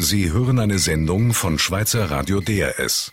Sie 0.00 0.32
hören 0.32 0.60
eine 0.60 0.78
Sendung 0.78 1.32
von 1.32 1.58
Schweizer 1.58 2.08
Radio 2.08 2.40
DRS. 2.40 3.12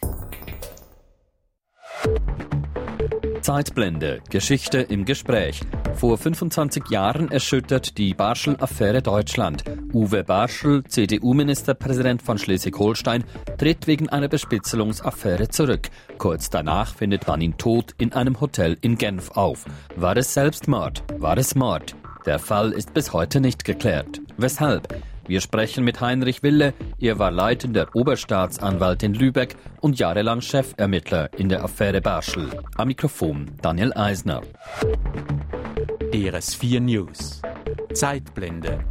Zeitblende. 3.41 4.21
Geschichte 4.29 4.81
im 4.81 5.03
Gespräch. 5.03 5.61
Vor 5.95 6.19
25 6.19 6.83
Jahren 6.91 7.31
erschüttert 7.31 7.97
die 7.97 8.13
Barschel-Affäre 8.13 9.01
Deutschland. 9.01 9.63
Uwe 9.93 10.23
Barschel, 10.23 10.83
CDU-Ministerpräsident 10.83 12.21
von 12.21 12.37
Schleswig-Holstein, 12.37 13.23
tritt 13.57 13.87
wegen 13.87 14.09
einer 14.09 14.27
Bespitzelungsaffäre 14.27 15.47
zurück. 15.49 15.89
Kurz 16.19 16.51
danach 16.51 16.93
findet 16.93 17.27
man 17.27 17.41
ihn 17.41 17.57
tot 17.57 17.95
in 17.97 18.13
einem 18.13 18.39
Hotel 18.39 18.77
in 18.81 18.99
Genf 18.99 19.31
auf. 19.31 19.65
War 19.95 20.17
es 20.17 20.35
Selbstmord? 20.35 21.03
War 21.17 21.37
es 21.39 21.55
Mord? 21.55 21.95
Der 22.27 22.37
Fall 22.37 22.73
ist 22.73 22.93
bis 22.93 23.11
heute 23.11 23.41
nicht 23.41 23.65
geklärt. 23.65 24.21
Weshalb? 24.37 24.87
Wir 25.27 25.41
sprechen 25.41 25.83
mit 25.83 26.01
Heinrich 26.01 26.43
Wille. 26.43 26.73
Er 26.99 27.17
war 27.17 27.31
leitender 27.31 27.87
Oberstaatsanwalt 27.95 29.01
in 29.01 29.13
Lübeck 29.13 29.55
und 29.81 29.97
jahrelang 29.97 30.41
Chefermittler 30.41 31.33
in 31.37 31.49
der 31.49 31.63
Affäre 31.63 32.01
Barschel. 32.01 32.61
Am 32.75 32.87
Mikrofon 32.87 33.51
Daniel 33.61 33.91
Eisner. 33.93 34.43
DRS4 36.11 36.79
News. 36.79 37.41
Zeitblende. 37.93 38.83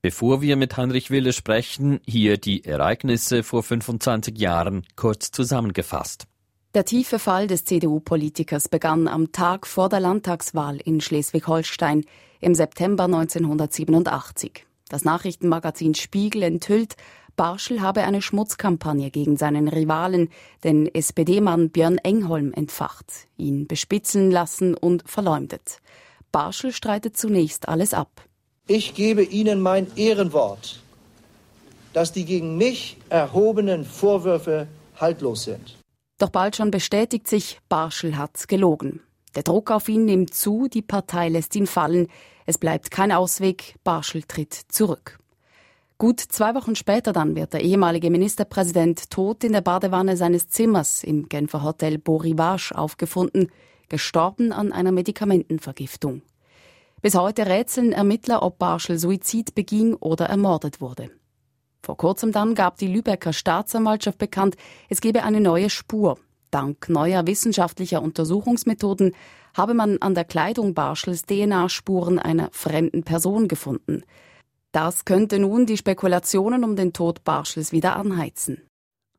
Bevor 0.00 0.40
wir 0.40 0.56
mit 0.56 0.76
Heinrich 0.76 1.10
Wille 1.10 1.32
sprechen, 1.32 2.00
hier 2.06 2.38
die 2.38 2.64
Ereignisse 2.64 3.42
vor 3.42 3.62
25 3.62 4.38
Jahren 4.38 4.84
kurz 4.94 5.30
zusammengefasst. 5.30 6.26
Der 6.74 6.84
tiefe 6.84 7.18
Fall 7.18 7.46
des 7.46 7.64
CDU-Politikers 7.64 8.68
begann 8.68 9.08
am 9.08 9.32
Tag 9.32 9.66
vor 9.66 9.88
der 9.88 10.00
Landtagswahl 10.00 10.76
in 10.76 11.00
Schleswig-Holstein 11.00 12.04
im 12.40 12.54
September 12.54 13.04
1987. 13.04 14.65
Das 14.88 15.04
Nachrichtenmagazin 15.04 15.94
Spiegel 15.94 16.42
enthüllt, 16.42 16.96
Barschel 17.36 17.82
habe 17.82 18.04
eine 18.04 18.22
Schmutzkampagne 18.22 19.10
gegen 19.10 19.36
seinen 19.36 19.68
Rivalen, 19.68 20.30
den 20.64 20.92
SPD-Mann 20.92 21.70
Björn 21.70 21.98
Engholm, 21.98 22.52
entfacht, 22.54 23.12
ihn 23.36 23.66
bespitzeln 23.66 24.30
lassen 24.30 24.74
und 24.74 25.02
verleumdet. 25.06 25.80
Barschel 26.32 26.72
streitet 26.72 27.16
zunächst 27.16 27.68
alles 27.68 27.94
ab. 27.94 28.22
Ich 28.68 28.94
gebe 28.94 29.22
Ihnen 29.22 29.60
mein 29.60 29.86
Ehrenwort, 29.96 30.80
dass 31.92 32.12
die 32.12 32.24
gegen 32.24 32.56
mich 32.56 32.96
erhobenen 33.10 33.84
Vorwürfe 33.84 34.66
haltlos 34.96 35.44
sind. 35.44 35.76
Doch 36.18 36.30
bald 36.30 36.56
schon 36.56 36.70
bestätigt 36.70 37.28
sich, 37.28 37.60
Barschel 37.68 38.16
hat 38.16 38.48
gelogen. 38.48 39.00
Der 39.34 39.42
Druck 39.42 39.70
auf 39.70 39.88
ihn 39.88 40.06
nimmt 40.06 40.32
zu, 40.32 40.66
die 40.66 40.82
Partei 40.82 41.28
lässt 41.28 41.54
ihn 41.56 41.66
fallen. 41.66 42.08
Es 42.46 42.58
bleibt 42.58 42.92
kein 42.92 43.10
Ausweg, 43.10 43.74
Barschel 43.82 44.22
tritt 44.22 44.54
zurück. 44.54 45.18
Gut 45.98 46.20
zwei 46.20 46.54
Wochen 46.54 46.76
später 46.76 47.12
dann 47.12 47.34
wird 47.34 47.54
der 47.54 47.62
ehemalige 47.62 48.10
Ministerpräsident 48.10 49.10
tot 49.10 49.42
in 49.42 49.52
der 49.52 49.62
Badewanne 49.62 50.16
seines 50.16 50.48
Zimmers 50.48 51.02
im 51.02 51.28
Genfer 51.28 51.62
Hotel 51.62 51.98
Beau 51.98 52.16
Rivage 52.16 52.72
aufgefunden, 52.76 53.50
gestorben 53.88 54.52
an 54.52 54.72
einer 54.72 54.92
Medikamentenvergiftung. 54.92 56.22
Bis 57.02 57.14
heute 57.14 57.46
rätseln 57.46 57.92
Ermittler, 57.92 58.42
ob 58.42 58.58
Barschel 58.58 58.98
Suizid 58.98 59.54
beging 59.54 59.94
oder 59.94 60.26
ermordet 60.26 60.80
wurde. 60.80 61.10
Vor 61.82 61.96
kurzem 61.96 62.30
dann 62.30 62.54
gab 62.54 62.78
die 62.78 62.88
Lübecker 62.88 63.32
Staatsanwaltschaft 63.32 64.18
bekannt, 64.18 64.56
es 64.88 65.00
gebe 65.00 65.22
eine 65.22 65.40
neue 65.40 65.70
Spur. 65.70 66.18
Dank 66.50 66.88
neuer 66.88 67.26
wissenschaftlicher 67.26 68.02
Untersuchungsmethoden 68.02 69.14
habe 69.56 69.74
man 69.74 69.98
an 69.98 70.14
der 70.14 70.24
Kleidung 70.24 70.74
Barschels 70.74 71.22
DNA-Spuren 71.22 72.18
einer 72.18 72.50
fremden 72.52 73.02
Person 73.02 73.48
gefunden. 73.48 74.02
Das 74.72 75.04
könnte 75.04 75.38
nun 75.38 75.64
die 75.66 75.78
Spekulationen 75.78 76.62
um 76.62 76.76
den 76.76 76.92
Tod 76.92 77.24
Barschels 77.24 77.72
wieder 77.72 77.96
anheizen. 77.96 78.58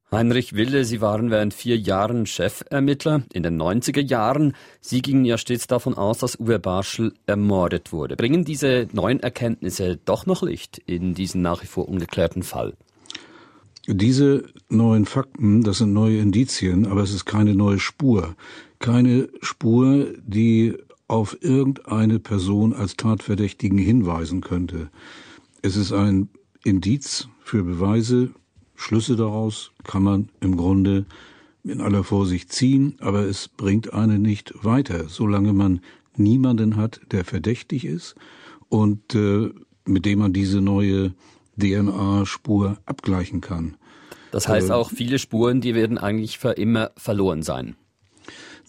Heinrich 0.09 0.53
Wille, 0.53 0.85
Sie 0.85 1.01
waren 1.01 1.31
während 1.31 1.53
vier 1.53 1.77
Jahren 1.77 2.25
Chefermittler 2.25 3.23
in 3.33 3.43
den 3.43 3.61
90er 3.61 3.99
Jahren. 3.99 4.53
Sie 4.79 5.01
gingen 5.01 5.25
ja 5.25 5.37
stets 5.37 5.67
davon 5.67 5.95
aus, 5.95 6.19
dass 6.19 6.39
Uwe 6.39 6.59
Barschel 6.59 7.13
ermordet 7.25 7.91
wurde. 7.91 8.15
Bringen 8.15 8.45
diese 8.45 8.87
neuen 8.93 9.19
Erkenntnisse 9.19 9.97
doch 9.97 10.25
noch 10.25 10.43
Licht 10.43 10.77
in 10.77 11.13
diesen 11.13 11.41
nach 11.41 11.61
wie 11.61 11.67
vor 11.67 11.89
ungeklärten 11.89 12.43
Fall? 12.43 12.75
Diese 13.85 14.45
neuen 14.69 15.05
Fakten, 15.05 15.63
das 15.63 15.79
sind 15.79 15.91
neue 15.91 16.19
Indizien, 16.19 16.85
aber 16.87 17.03
es 17.03 17.13
ist 17.13 17.25
keine 17.25 17.55
neue 17.55 17.79
Spur. 17.79 18.35
Keine 18.79 19.29
Spur, 19.41 20.13
die 20.23 20.75
auf 21.07 21.37
irgendeine 21.41 22.19
Person 22.19 22.73
als 22.73 22.97
Tatverdächtigen 22.97 23.77
hinweisen 23.77 24.41
könnte. 24.41 24.89
Es 25.61 25.75
ist 25.75 25.93
ein 25.93 26.29
Indiz 26.63 27.29
für 27.43 27.63
Beweise, 27.63 28.31
Schlüsse 28.75 29.15
daraus 29.15 29.71
kann 29.83 30.03
man 30.03 30.29
im 30.39 30.55
Grunde 30.55 31.05
in 31.63 31.81
aller 31.81 32.03
Vorsicht 32.03 32.53
ziehen, 32.53 32.95
aber 32.99 33.23
es 33.23 33.47
bringt 33.47 33.93
einen 33.93 34.21
nicht 34.21 34.53
weiter, 34.63 35.09
solange 35.09 35.51
man 35.51 35.81
niemanden 36.15 36.77
hat, 36.77 37.01
der 37.11 37.25
verdächtig 37.25 37.85
ist 37.85 38.15
und 38.69 39.15
äh, 39.15 39.49
mit 39.85 40.05
dem 40.05 40.19
man 40.19 40.31
diese 40.31 40.61
neue 40.61 41.13
DNA-Spur 41.59 42.77
abgleichen 42.85 43.41
kann. 43.41 43.75
Das 44.31 44.47
heißt 44.47 44.69
äh, 44.69 44.73
auch, 44.73 44.91
viele 44.91 45.19
Spuren, 45.19 45.59
die 45.59 45.73
werden 45.73 45.97
eigentlich 45.97 46.37
für 46.37 46.51
immer 46.51 46.91
verloren 46.95 47.41
sein. 47.41 47.75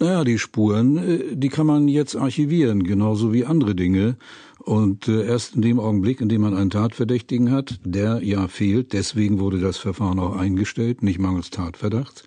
Naja, 0.00 0.22
die 0.22 0.38
Spuren, 0.38 0.97
äh, 0.97 1.36
die 1.36 1.48
kann 1.48 1.66
man 1.66 1.88
jetzt 1.88 2.16
archivieren, 2.16 2.84
genauso 2.84 3.32
wie 3.32 3.44
andere 3.44 3.75
Dinge. 3.75 4.16
Und 4.59 5.09
äh, 5.09 5.26
erst 5.26 5.56
in 5.56 5.62
dem 5.62 5.81
Augenblick, 5.81 6.20
in 6.20 6.28
dem 6.28 6.42
man 6.42 6.54
einen 6.54 6.70
Tatverdächtigen 6.70 7.50
hat, 7.50 7.81
der 7.84 8.22
ja 8.22 8.48
fehlt, 8.48 8.92
deswegen 8.92 9.41
wurde 9.41 9.60
das 9.60 9.78
Verfahren 9.78 10.19
auch 10.19 10.36
eingestellt, 10.36 11.03
nicht 11.03 11.19
mangels 11.19 11.50
Tatverdachts, 11.50 12.25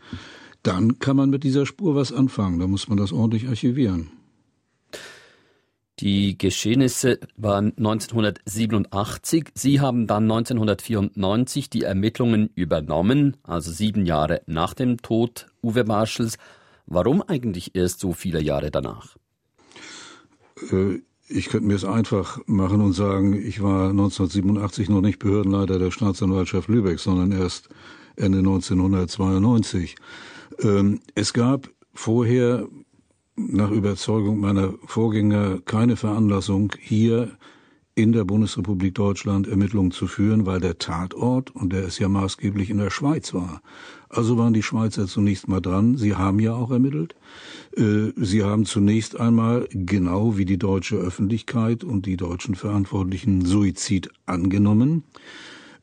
dann 0.63 0.99
kann 0.99 1.15
man 1.15 1.29
mit 1.29 1.43
dieser 1.43 1.65
Spur 1.65 1.95
was 1.95 2.11
anfangen. 2.11 2.59
Da 2.59 2.67
muss 2.67 2.87
man 2.87 2.97
das 2.97 3.13
ordentlich 3.13 3.47
archivieren. 3.47 4.11
Die 5.99 6.35
Geschehnisse 6.35 7.19
waren 7.37 7.73
1987. 7.77 9.49
Sie 9.53 9.79
haben 9.79 10.07
dann 10.07 10.23
1994 10.23 11.69
die 11.69 11.83
Ermittlungen 11.83 12.49
übernommen, 12.55 13.37
also 13.43 13.71
sieben 13.71 14.07
Jahre 14.07 14.41
nach 14.47 14.73
dem 14.73 14.97
Tod 14.97 15.45
Uwe 15.61 15.83
Marschalls. 15.83 16.39
Warum 16.85 17.21
eigentlich 17.21 17.75
erst 17.75 17.99
so 17.99 18.13
viele 18.13 18.41
Jahre 18.41 18.71
danach? 18.71 19.17
Äh, 20.71 20.99
ich 21.27 21.47
könnte 21.47 21.67
mir 21.67 21.75
es 21.75 21.85
einfach 21.85 22.39
machen 22.45 22.81
und 22.81 22.93
sagen, 22.93 23.33
ich 23.33 23.61
war 23.61 23.89
1987 23.89 24.89
noch 24.89 25.01
nicht 25.01 25.19
Behördenleiter 25.19 25.79
der 25.79 25.91
Staatsanwaltschaft 25.91 26.67
Lübeck, 26.67 26.99
sondern 26.99 27.31
erst 27.31 27.69
Ende 28.17 28.39
1992. 28.39 29.95
Ähm, 30.59 30.99
es 31.15 31.33
gab 31.33 31.69
vorher 31.93 32.67
nach 33.35 33.71
Überzeugung 33.71 34.39
meiner 34.39 34.73
Vorgänger 34.85 35.61
keine 35.61 35.95
Veranlassung, 35.95 36.73
hier 36.79 37.31
in 37.93 38.13
der 38.13 38.23
Bundesrepublik 38.23 38.95
Deutschland 38.95 39.47
Ermittlungen 39.47 39.91
zu 39.91 40.07
führen, 40.07 40.45
weil 40.45 40.59
der 40.59 40.77
Tatort, 40.77 41.53
und 41.53 41.73
der 41.73 41.83
ist 41.83 41.99
ja 41.99 42.07
maßgeblich 42.07 42.69
in 42.69 42.77
der 42.77 42.89
Schweiz 42.89 43.33
war. 43.33 43.61
Also 44.07 44.37
waren 44.37 44.53
die 44.53 44.63
Schweizer 44.63 45.07
zunächst 45.07 45.47
mal 45.47 45.61
dran. 45.61 45.97
Sie 45.97 46.15
haben 46.15 46.39
ja 46.39 46.53
auch 46.53 46.71
ermittelt. 46.71 47.15
Äh, 47.75 48.11
sie 48.15 48.43
haben 48.43 48.65
zunächst 48.65 49.19
einmal, 49.19 49.67
genau 49.71 50.37
wie 50.37 50.45
die 50.45 50.57
deutsche 50.57 50.95
Öffentlichkeit 50.95 51.83
und 51.83 52.05
die 52.05 52.17
deutschen 52.17 52.55
Verantwortlichen, 52.55 53.45
Suizid 53.45 54.09
angenommen. 54.25 55.03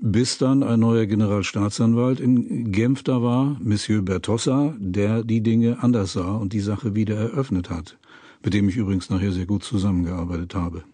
Bis 0.00 0.38
dann 0.38 0.62
ein 0.62 0.80
neuer 0.80 1.06
Generalstaatsanwalt 1.06 2.20
in 2.20 2.70
Genf 2.70 3.02
da 3.02 3.20
war, 3.20 3.58
Monsieur 3.60 4.00
Bertossa, 4.00 4.75
der 4.78 5.25
die 5.25 5.42
Dinge 5.42 5.82
anders 5.82 6.12
sah 6.12 6.36
und 6.36 6.52
die 6.52 6.60
Sache 6.60 6.94
wieder 6.94 7.16
eröffnet 7.16 7.69
hat, 7.69 7.98
mit 8.44 8.54
dem 8.54 8.69
ich 8.69 8.76
übrigens 8.76 9.10
nachher 9.10 9.32
sehr 9.32 9.46
gut 9.46 9.64
zusammengearbeitet 9.64 10.54
habe. 10.54 10.84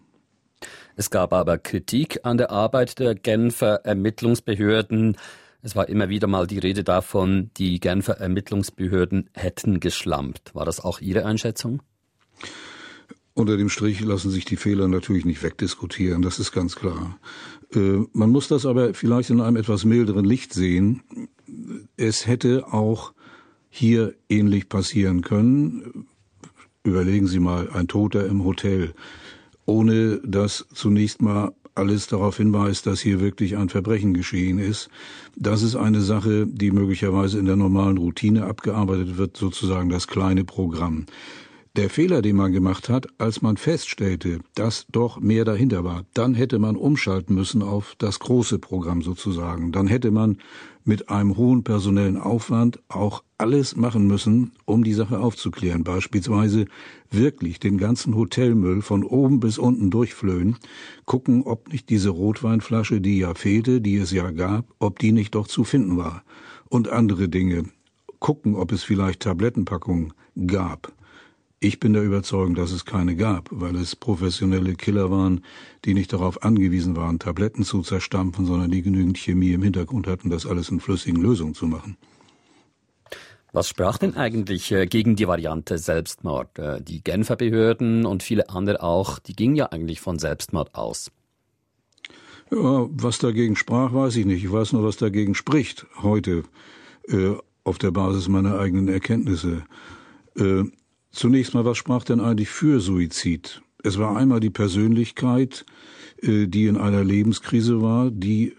Es 0.95 1.09
gab 1.09 1.33
aber 1.33 1.57
Kritik 1.57 2.19
an 2.23 2.37
der 2.37 2.51
Arbeit 2.51 2.99
der 2.99 3.15
Genfer 3.15 3.81
Ermittlungsbehörden. 3.83 5.17
Es 5.61 5.75
war 5.75 5.89
immer 5.89 6.07
wieder 6.07 6.27
mal 6.27 6.47
die 6.47 6.59
Rede 6.59 6.83
davon, 6.83 7.51
die 7.57 7.79
Genfer 7.79 8.19
Ermittlungsbehörden 8.19 9.29
hätten 9.33 9.81
geschlampt. 9.81 10.55
War 10.55 10.63
das 10.63 10.79
auch 10.79 11.01
Ihre 11.01 11.25
Einschätzung? 11.25 11.81
Unter 13.33 13.57
dem 13.57 13.67
Strich 13.67 13.99
lassen 13.99 14.31
sich 14.31 14.45
die 14.45 14.55
Fehler 14.55 14.87
natürlich 14.87 15.25
nicht 15.25 15.43
wegdiskutieren, 15.43 16.21
das 16.21 16.39
ist 16.39 16.53
ganz 16.53 16.77
klar. 16.77 17.19
Äh, 17.73 18.05
man 18.13 18.29
muss 18.29 18.47
das 18.47 18.65
aber 18.65 18.93
vielleicht 18.93 19.29
in 19.29 19.41
einem 19.41 19.57
etwas 19.57 19.83
milderen 19.83 20.23
Licht 20.23 20.53
sehen. 20.53 21.03
Es 21.97 22.25
hätte 22.25 22.71
auch 22.71 23.13
hier 23.69 24.15
ähnlich 24.29 24.69
passieren 24.69 25.21
können. 25.21 26.07
Überlegen 26.83 27.27
Sie 27.27 27.39
mal, 27.39 27.69
ein 27.71 27.89
Toter 27.89 28.25
im 28.25 28.45
Hotel 28.45 28.93
ohne 29.65 30.19
dass 30.23 30.65
zunächst 30.73 31.21
mal 31.21 31.51
alles 31.75 32.07
darauf 32.07 32.37
hinweist, 32.37 32.85
dass 32.87 33.01
hier 33.01 33.19
wirklich 33.19 33.57
ein 33.57 33.69
Verbrechen 33.69 34.13
geschehen 34.13 34.59
ist. 34.59 34.89
Das 35.35 35.61
ist 35.61 35.75
eine 35.75 36.01
Sache, 36.01 36.47
die 36.47 36.71
möglicherweise 36.71 37.37
in 37.37 37.45
der 37.45 37.57
normalen 37.57 37.97
Routine 37.97 38.45
abgearbeitet 38.45 39.17
wird, 39.17 39.35
sozusagen 39.35 39.89
das 39.89 40.07
kleine 40.07 40.45
Programm. 40.45 41.05
der 41.75 41.89
Fehler, 41.89 42.21
den 42.21 42.37
man 42.37 42.53
gemacht 42.53 42.87
hat, 42.89 43.07
als 43.17 43.41
man 43.41 43.57
feststellte, 43.57 44.39
dass 44.53 44.85
doch 44.91 45.19
mehr 45.19 45.43
dahinter 45.43 45.83
war, 45.83 46.05
dann 46.13 46.33
hätte 46.33 46.57
man 46.57 46.75
umschalten 46.75 47.35
müssen 47.35 47.61
auf 47.61 47.95
das 47.97 48.19
große 48.19 48.59
Programm 48.59 49.01
sozusagen. 49.01 49.71
Dann 49.71 49.87
hätte 49.87 50.11
man 50.11 50.37
mit 50.83 51.09
einem 51.09 51.35
hohen 51.35 51.63
personellen 51.63 52.17
Aufwand 52.17 52.79
auch 52.87 53.23
alles 53.37 53.75
machen 53.75 54.07
müssen, 54.07 54.53
um 54.65 54.83
die 54.83 54.93
Sache 54.93 55.19
aufzuklären. 55.19 55.83
Beispielsweise 55.83 56.65
wirklich 57.11 57.59
den 57.59 57.77
ganzen 57.77 58.15
Hotelmüll 58.15 58.81
von 58.81 59.03
oben 59.03 59.39
bis 59.39 59.57
unten 59.57 59.89
durchflöhen, 59.91 60.57
gucken, 61.05 61.43
ob 61.43 61.71
nicht 61.71 61.89
diese 61.89 62.09
Rotweinflasche, 62.09 63.01
die 63.01 63.19
ja 63.19 63.33
fehlte, 63.33 63.81
die 63.81 63.97
es 63.97 64.11
ja 64.11 64.31
gab, 64.31 64.65
ob 64.79 64.99
die 64.99 65.11
nicht 65.11 65.35
doch 65.35 65.47
zu 65.47 65.63
finden 65.63 65.97
war. 65.97 66.23
Und 66.69 66.89
andere 66.89 67.29
Dinge. 67.29 67.65
Gucken, 68.19 68.55
ob 68.55 68.71
es 68.71 68.83
vielleicht 68.83 69.21
Tablettenpackungen 69.21 70.13
gab. 70.47 70.93
Ich 71.59 71.79
bin 71.79 71.93
der 71.93 72.03
Überzeugung, 72.03 72.55
dass 72.55 72.71
es 72.71 72.85
keine 72.85 73.15
gab, 73.15 73.49
weil 73.51 73.75
es 73.75 73.95
professionelle 73.95 74.75
Killer 74.75 75.11
waren, 75.11 75.41
die 75.83 75.93
nicht 75.93 76.11
darauf 76.13 76.43
angewiesen 76.43 76.95
waren, 76.95 77.19
Tabletten 77.19 77.63
zu 77.63 77.81
zerstampfen, 77.81 78.45
sondern 78.45 78.71
die 78.71 78.81
genügend 78.81 79.17
Chemie 79.17 79.51
im 79.51 79.63
Hintergrund 79.63 80.07
hatten, 80.07 80.29
das 80.29 80.45
alles 80.45 80.69
in 80.69 80.79
flüssigen 80.79 81.21
Lösungen 81.21 81.53
zu 81.53 81.67
machen. 81.67 81.97
Was 83.55 83.69
sprach 83.69 83.97
denn 83.97 84.17
eigentlich 84.17 84.69
äh, 84.73 84.85
gegen 84.85 85.15
die 85.15 85.29
Variante 85.29 85.77
Selbstmord? 85.77 86.59
Äh, 86.59 86.81
die 86.81 87.01
Genfer 87.01 87.37
Behörden 87.37 88.05
und 88.05 88.21
viele 88.21 88.49
andere 88.49 88.83
auch, 88.83 89.17
die 89.17 89.33
gingen 89.33 89.55
ja 89.55 89.67
eigentlich 89.67 90.01
von 90.01 90.19
Selbstmord 90.19 90.75
aus. 90.75 91.09
Ja, 92.51 92.85
was 92.89 93.17
dagegen 93.17 93.55
sprach, 93.55 93.93
weiß 93.93 94.17
ich 94.17 94.25
nicht. 94.25 94.43
Ich 94.43 94.51
weiß 94.51 94.73
nur, 94.73 94.83
was 94.83 94.97
dagegen 94.97 95.35
spricht 95.35 95.85
heute 96.03 96.43
äh, 97.07 97.31
auf 97.63 97.77
der 97.77 97.91
Basis 97.91 98.27
meiner 98.27 98.59
eigenen 98.59 98.89
Erkenntnisse. 98.89 99.63
Äh, 100.37 100.65
Zunächst 101.11 101.53
mal, 101.53 101.63
was 101.63 101.77
sprach 101.77 102.03
denn 102.03 102.19
eigentlich 102.19 102.49
für 102.49 102.81
Suizid? 102.81 103.61
Es 103.83 103.97
war 103.97 104.17
einmal 104.17 104.41
die 104.41 104.49
Persönlichkeit, 104.49 105.65
die 106.21 106.65
in 106.65 106.75
einer 106.75 107.05
Lebenskrise 107.05 107.81
war, 107.81 108.11
die 108.11 108.53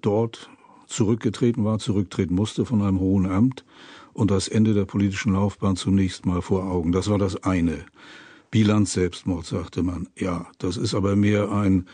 dort 0.00 0.50
zurückgetreten 0.86 1.64
war, 1.64 1.80
zurücktreten 1.80 2.36
musste 2.36 2.64
von 2.64 2.82
einem 2.82 3.00
hohen 3.00 3.26
Amt 3.26 3.64
und 4.12 4.30
das 4.30 4.48
Ende 4.48 4.74
der 4.74 4.84
politischen 4.84 5.32
Laufbahn 5.32 5.76
zunächst 5.76 6.26
mal 6.26 6.42
vor 6.42 6.64
Augen. 6.64 6.92
Das 6.92 7.08
war 7.08 7.18
das 7.18 7.42
eine. 7.44 7.84
Bilanz 8.50 8.94
Selbstmord, 8.94 9.46
sagte 9.46 9.82
man. 9.82 10.08
Ja, 10.16 10.46
das 10.58 10.76
ist 10.76 10.94
aber 10.94 11.16
mehr 11.16 11.52
ein 11.52 11.86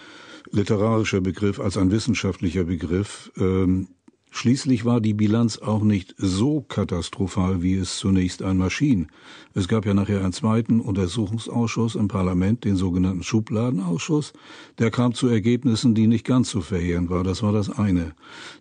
literarischer 0.51 1.21
Begriff 1.21 1.61
als 1.61 1.77
ein 1.77 1.91
wissenschaftlicher 1.91 2.65
Begriff. 2.65 3.31
Ähm, 3.37 3.89
Schließlich 4.37 4.85
war 4.85 5.01
die 5.01 5.15
Bilanz 5.15 5.57
auch 5.57 5.83
nicht 5.83 6.15
so 6.19 6.61
katastrophal, 6.61 7.63
wie 7.63 7.77
es 7.77 7.97
zunächst 7.97 8.43
einmal 8.43 8.69
schien. 8.69 9.07
Es 9.55 9.67
gab 9.67 9.87
ja 9.87 9.95
nachher 9.95 10.21
einen 10.21 10.35
zweiten 10.35 10.81
Untersuchungsausschuss 10.81 11.95
im 11.95 12.09
Parlament, 12.09 12.65
den 12.65 12.77
sogenannten 12.77 13.23
Schubladenausschuss. 13.23 14.35
Der 14.79 14.91
kam 14.91 15.15
zu 15.15 15.29
Ergebnissen, 15.29 15.95
die 15.95 16.07
nicht 16.07 16.27
ganz 16.27 16.51
so 16.51 16.61
verheerend 16.61 17.09
waren. 17.09 17.25
Das 17.25 17.43
war 17.43 17.53
das 17.53 17.71
eine. 17.71 18.13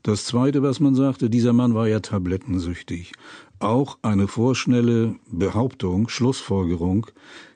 Das 0.02 0.24
zweite, 0.24 0.64
was 0.64 0.80
man 0.80 0.96
sagte, 0.96 1.30
dieser 1.30 1.52
Mann 1.52 1.74
war 1.74 1.90
ja 1.90 2.00
tablettensüchtig. 2.00 3.12
Auch 3.60 3.98
eine 4.02 4.30
vorschnelle 4.30 5.16
Behauptung, 5.30 6.08
Schlussfolgerung, 6.08 7.08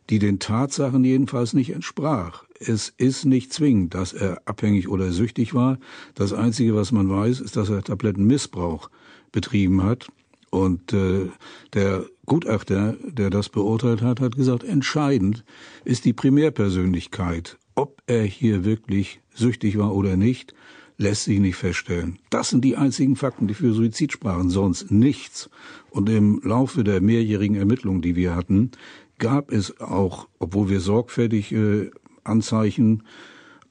die 0.09 0.19
den 0.19 0.39
Tatsachen 0.39 1.03
jedenfalls 1.03 1.53
nicht 1.53 1.71
entsprach. 1.71 2.44
Es 2.59 2.94
ist 2.97 3.25
nicht 3.25 3.53
zwingend, 3.53 3.94
dass 3.94 4.13
er 4.13 4.41
abhängig 4.45 4.89
oder 4.89 5.11
süchtig 5.11 5.53
war. 5.53 5.77
Das 6.15 6.33
Einzige, 6.33 6.75
was 6.75 6.91
man 6.91 7.09
weiß, 7.09 7.39
ist, 7.39 7.56
dass 7.56 7.69
er 7.69 7.83
Tablettenmissbrauch 7.83 8.89
betrieben 9.31 9.83
hat. 9.83 10.07
Und 10.50 10.94
äh, 10.94 11.27
der 11.73 12.06
Gutachter, 12.25 12.95
der 13.03 13.29
das 13.29 13.50
beurteilt 13.50 14.01
hat, 14.01 14.19
hat 14.19 14.35
gesagt, 14.35 14.63
entscheidend 14.63 15.44
ist 15.85 16.06
die 16.06 16.13
Primärpersönlichkeit. 16.13 17.57
Ob 17.75 18.01
er 18.07 18.23
hier 18.23 18.65
wirklich 18.65 19.21
süchtig 19.33 19.77
war 19.77 19.95
oder 19.95 20.17
nicht, 20.17 20.53
lässt 21.00 21.23
sich 21.23 21.39
nicht 21.39 21.56
feststellen. 21.56 22.19
Das 22.29 22.50
sind 22.50 22.65
die 22.65 22.75
einzigen 22.75 23.15
Fakten, 23.15 23.47
die 23.47 23.53
für 23.53 23.73
Suizid 23.73 24.11
sprachen, 24.11 24.50
sonst 24.50 24.91
nichts. 24.91 25.50
Und 25.89 26.09
im 26.09 26.41
Laufe 26.44 26.83
der 26.83 27.00
mehrjährigen 27.00 27.56
Ermittlungen, 27.56 28.01
die 28.01 28.17
wir 28.17 28.35
hatten, 28.35 28.71
gab 29.19 29.51
es 29.51 29.80
auch, 29.80 30.27
obwohl 30.39 30.69
wir 30.69 30.80
sorgfältig 30.80 31.51
äh, 31.51 31.92
Anzeichen, 32.24 33.04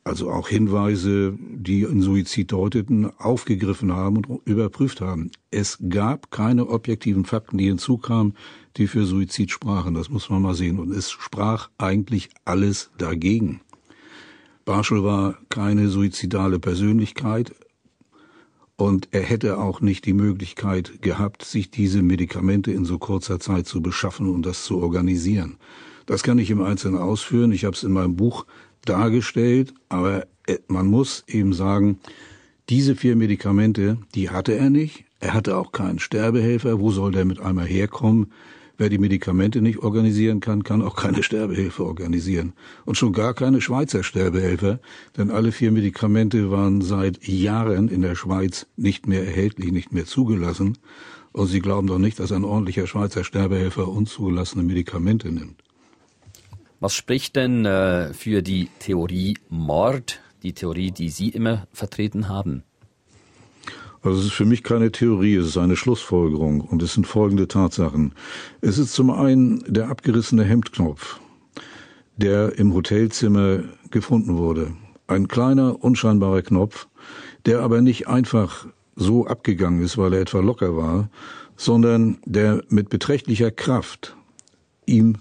also 0.05 0.31
auch 0.31 0.49
Hinweise, 0.49 1.37
die 1.39 1.83
in 1.83 2.01
Suizid 2.01 2.53
deuteten, 2.53 3.11
aufgegriffen 3.19 3.93
haben 3.93 4.17
und 4.17 4.41
überprüft 4.47 5.01
haben. 5.01 5.31
Es 5.51 5.79
gab 5.89 6.31
keine 6.31 6.69
objektiven 6.69 7.25
Fakten, 7.25 7.59
die 7.59 7.67
hinzukamen, 7.67 8.35
die 8.77 8.87
für 8.87 9.05
Suizid 9.05 9.51
sprachen. 9.51 9.95
Das 9.95 10.09
muss 10.09 10.31
man 10.31 10.41
mal 10.41 10.55
sehen. 10.55 10.79
Und 10.79 10.93
es 10.93 11.11
sprach 11.11 11.69
eigentlich 11.77 12.31
alles 12.45 12.91
dagegen. 12.97 13.61
Barschel 14.65 15.05
war 15.05 15.39
keine 15.49 15.89
suizidale 15.89 16.59
Persönlichkeit 16.59 17.55
und 18.79 19.09
er 19.11 19.23
hätte 19.23 19.59
auch 19.59 19.81
nicht 19.81 20.07
die 20.07 20.13
Möglichkeit 20.13 21.03
gehabt, 21.03 21.45
sich 21.45 21.71
diese 21.71 22.01
Medikamente 22.01 22.71
in 22.71 22.85
so 22.85 22.99
kurzer 22.99 23.41
Zeit 23.41 23.67
zu 23.67 23.83
beschaffen 23.83 24.33
und 24.33 24.47
das 24.47 24.63
zu 24.65 24.79
organisieren. 24.79 25.57
Das 26.07 26.23
kann 26.23 26.39
ich 26.39 26.49
im 26.51 26.63
Einzelnen 26.63 26.97
ausführen. 26.97 27.51
Ich 27.51 27.65
habe 27.65 27.75
es 27.75 27.83
in 27.83 27.91
meinem 27.91 28.15
Buch 28.15 28.47
dargestellt, 28.85 29.75
aber 29.89 30.27
äh, 30.47 30.59
man 30.69 30.87
muss 30.87 31.25
eben 31.27 31.53
sagen, 31.53 31.99
diese 32.69 32.95
vier 32.95 33.17
Medikamente, 33.17 33.99
die 34.15 34.31
hatte 34.31 34.55
er 34.55 34.71
nicht. 34.71 35.05
Er 35.19 35.35
hatte 35.35 35.57
auch 35.57 35.73
keinen 35.73 35.99
Sterbehelfer. 35.99 36.79
Wo 36.79 36.93
soll 36.93 37.11
der 37.11 37.25
mit 37.25 37.41
einmal 37.41 37.67
herkommen? 37.67 38.33
Wer 38.81 38.91
die 38.91 38.99
Medikamente 38.99 39.61
nicht 39.61 39.81
organisieren 39.81 40.39
kann, 40.39 40.63
kann 40.63 40.83
auch 40.83 40.95
keine 40.95 41.25
Sterbehilfe 41.25 41.85
organisieren. 41.85 42.53
Und 42.85 42.97
schon 42.97 43.13
gar 43.13 43.35
keine 43.35 43.61
Schweizer 43.61 44.05
Sterbehelfer, 44.05 44.79
denn 45.17 45.33
alle 45.33 45.51
vier 45.51 45.73
Medikamente 45.73 46.53
waren 46.53 46.81
seit 46.81 47.27
Jahren 47.27 47.89
in 47.89 48.03
der 48.03 48.15
Schweiz 48.15 48.69
nicht 48.77 49.09
mehr 49.09 49.27
erhältlich, 49.27 49.73
nicht 49.73 49.93
mehr 49.93 50.07
zugelassen. 50.07 50.79
Und 51.33 51.49
Sie 51.49 51.59
glauben 51.59 51.89
doch 51.89 51.99
nicht, 51.99 52.21
dass 52.21 52.31
ein 52.31 52.45
ordentlicher 52.45 52.87
Schweizer 52.87 53.25
Sterbehelfer 53.25 53.89
unzugelassene 53.89 54.63
Medikamente 54.63 55.33
nimmt. 55.33 55.61
Was 56.79 56.95
spricht 56.95 57.35
denn 57.35 57.65
äh, 57.65 58.15
für 58.15 58.43
die 58.43 58.69
Theorie 58.79 59.39
Mord, 59.49 60.21
die 60.45 60.53
Theorie, 60.53 60.93
die 60.93 61.09
Sie 61.09 61.31
immer 61.31 61.67
vertreten 61.73 62.29
haben? 62.29 62.63
Also 64.09 64.21
es 64.21 64.27
ist 64.29 64.33
für 64.33 64.47
mich 64.47 64.63
keine 64.63 64.91
Theorie, 64.91 65.35
es 65.35 65.49
ist 65.49 65.59
eine 65.59 65.77
Schlussfolgerung 65.77 66.63
und 66.63 66.83
es 66.83 66.95
sind 66.95 67.07
folgende 67.07 67.47
Tatsachen. 67.47 68.15
Es 68.63 68.79
ist 68.79 68.95
zum 68.95 69.11
einen 69.11 69.63
der 69.71 69.91
abgerissene 69.91 70.45
Hemdknopf, 70.45 71.21
der 72.17 72.59
im 72.59 72.73
Hotelzimmer 72.73 73.65
gefunden 73.91 74.39
wurde. 74.39 74.73
Ein 75.09 75.29
kleiner, 75.29 75.85
unscheinbarer 75.85 76.41
Knopf, 76.41 76.89
der 77.45 77.61
aber 77.61 77.83
nicht 77.83 78.09
einfach 78.09 78.67
so 78.97 79.27
abgegangen 79.27 79.83
ist, 79.83 79.99
weil 79.99 80.15
er 80.15 80.23
etwa 80.23 80.41
locker 80.41 80.75
war, 80.75 81.11
sondern 81.59 82.17
der 82.25 82.65
mit 82.71 82.89
beträchtlicher 82.89 83.51
Kraft 83.51 84.17
ihm 84.87 85.19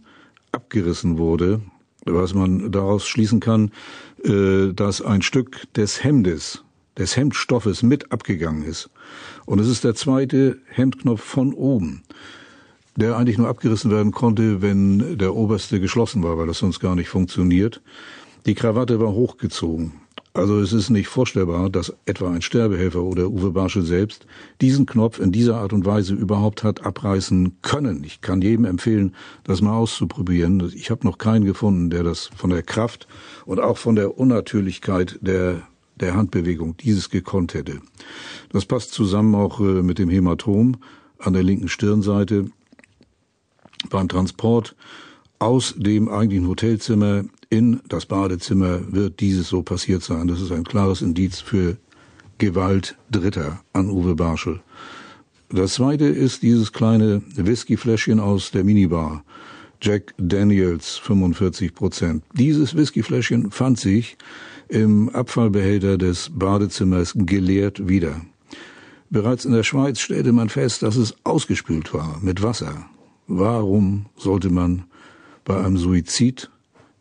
abgerissen 0.54 1.18
wurde, 1.18 1.60
was 2.06 2.34
man 2.34 2.72
daraus 2.72 3.06
schließen 3.06 3.42
kann, 3.42 3.72
äh, 4.24 4.72
dass 4.72 5.02
ein 5.02 5.24
Stück 5.24 5.74
des 5.74 6.06
Hemdes, 6.06 6.64
des 6.98 7.16
Hemdstoffes 7.16 7.84
mit 7.84 8.12
abgegangen 8.12 8.64
ist. 8.64 8.90
Und 9.46 9.60
es 9.60 9.68
ist 9.68 9.84
der 9.84 9.96
zweite 9.96 10.58
Hemdknopf 10.68 11.22
von 11.22 11.54
oben, 11.54 12.04
der 12.96 13.18
eigentlich 13.18 13.38
nur 13.38 13.48
abgerissen 13.48 13.92
werden 13.92 14.12
konnte, 14.12 14.62
wenn 14.62 15.18
der 15.18 15.36
oberste 15.36 15.80
geschlossen 15.80 16.24
war, 16.24 16.38
weil 16.38 16.48
das 16.48 16.60
sonst 16.60 16.80
gar 16.80 16.96
nicht 16.96 17.10
funktioniert. 17.10 17.82
Die 18.46 18.56
Krawatte 18.56 19.00
war 19.00 19.12
hochgezogen. 19.12 19.94
Also 20.38 20.60
es 20.60 20.72
ist 20.72 20.92
nicht 20.92 21.08
vorstellbar, 21.08 21.68
dass 21.72 21.96
etwa 22.06 22.30
ein 22.30 22.44
Sterbehelfer 22.44 23.02
oder 23.02 23.28
Uwe 23.28 23.50
Barschel 23.50 23.82
selbst 23.82 24.28
diesen 24.62 24.86
Knopf 24.86 25.20
in 25.20 25.32
dieser 25.32 25.58
Art 25.58 25.74
und 25.74 25.86
Weise 25.86 26.14
überhaupt 26.14 26.64
hat 26.64 26.86
abreißen 26.86 27.58
können. 27.64 28.04
Ich 28.04 28.22
kann 28.22 28.44
jedem 28.44 28.66
empfehlen, 28.66 29.16
das 29.44 29.62
mal 29.62 29.76
auszuprobieren. 29.76 30.72
Ich 30.76 30.92
habe 30.92 31.08
noch 31.08 31.18
keinen 31.18 31.44
gefunden, 31.44 31.90
der 31.90 32.04
das 32.04 32.30
von 32.36 32.52
der 32.52 32.62
Kraft 32.62 33.08
und 33.46 33.60
auch 33.60 33.80
von 33.80 33.96
der 33.96 34.20
Unnatürlichkeit 34.20 35.18
der 35.22 35.64
der 36.00 36.16
Handbewegung 36.16 36.78
dieses 36.78 37.10
gekonnt 37.10 37.54
hätte. 37.54 37.82
Das 38.50 38.66
passt 38.66 38.92
zusammen 38.92 39.36
auch 39.36 39.60
äh, 39.60 39.82
mit 39.84 40.00
dem 40.00 40.10
Hämatom 40.10 40.78
an 41.20 41.34
der 41.34 41.44
linken 41.44 41.68
Stirnseite 41.68 42.50
beim 43.90 44.08
Transport 44.08 44.76
aus 45.40 45.76
dem 45.78 46.10
eigentlichen 46.10 46.48
Hotelzimmer 46.48 47.24
in 47.50 47.80
das 47.88 48.06
Badezimmer 48.06 48.82
wird 48.92 49.20
dieses 49.20 49.48
so 49.50 49.62
passiert 49.62 50.04
sein. 50.04 50.28
Das 50.28 50.42
ist 50.42 50.52
ein 50.52 50.64
klares 50.64 51.02
Indiz 51.02 51.40
für 51.40 51.78
Gewalt 52.38 52.98
Dritter 53.10 53.62
an 53.74 53.90
Uwe 53.90 54.16
Barschel. 54.16 54.62
Das 55.50 55.76
zweite 55.76 56.06
ist 56.06 56.44
dieses 56.44 56.74
kleine 56.74 57.22
Whiskyfläschchen 57.36 58.20
aus 58.20 58.52
der 58.52 58.64
Minibar. 58.64 59.24
Jack 59.82 60.14
Daniels 60.18 60.98
45 60.98 61.74
Prozent. 61.74 62.24
Dieses 62.34 62.76
Whiskyfläschchen 62.76 63.52
fand 63.52 63.80
sich 63.80 64.18
im 64.70 65.10
Abfallbehälter 65.10 65.98
des 65.98 66.32
Badezimmers 66.34 67.14
geleert 67.16 67.88
wieder. 67.88 68.22
Bereits 69.10 69.46
in 69.46 69.54
der 69.54 69.64
Schweiz 69.64 70.00
stellte 70.00 70.34
man 70.34 70.50
fest, 70.50 70.84
dass 70.84 70.96
es 70.96 71.16
ausgespült 71.24 71.94
war 71.94 72.20
mit 72.22 72.44
Wasser. 72.44 72.86
Warum 73.28 74.08
sollte 74.18 74.50
man 74.50 74.86
bei 75.48 75.64
einem 75.64 75.78
Suizid 75.78 76.50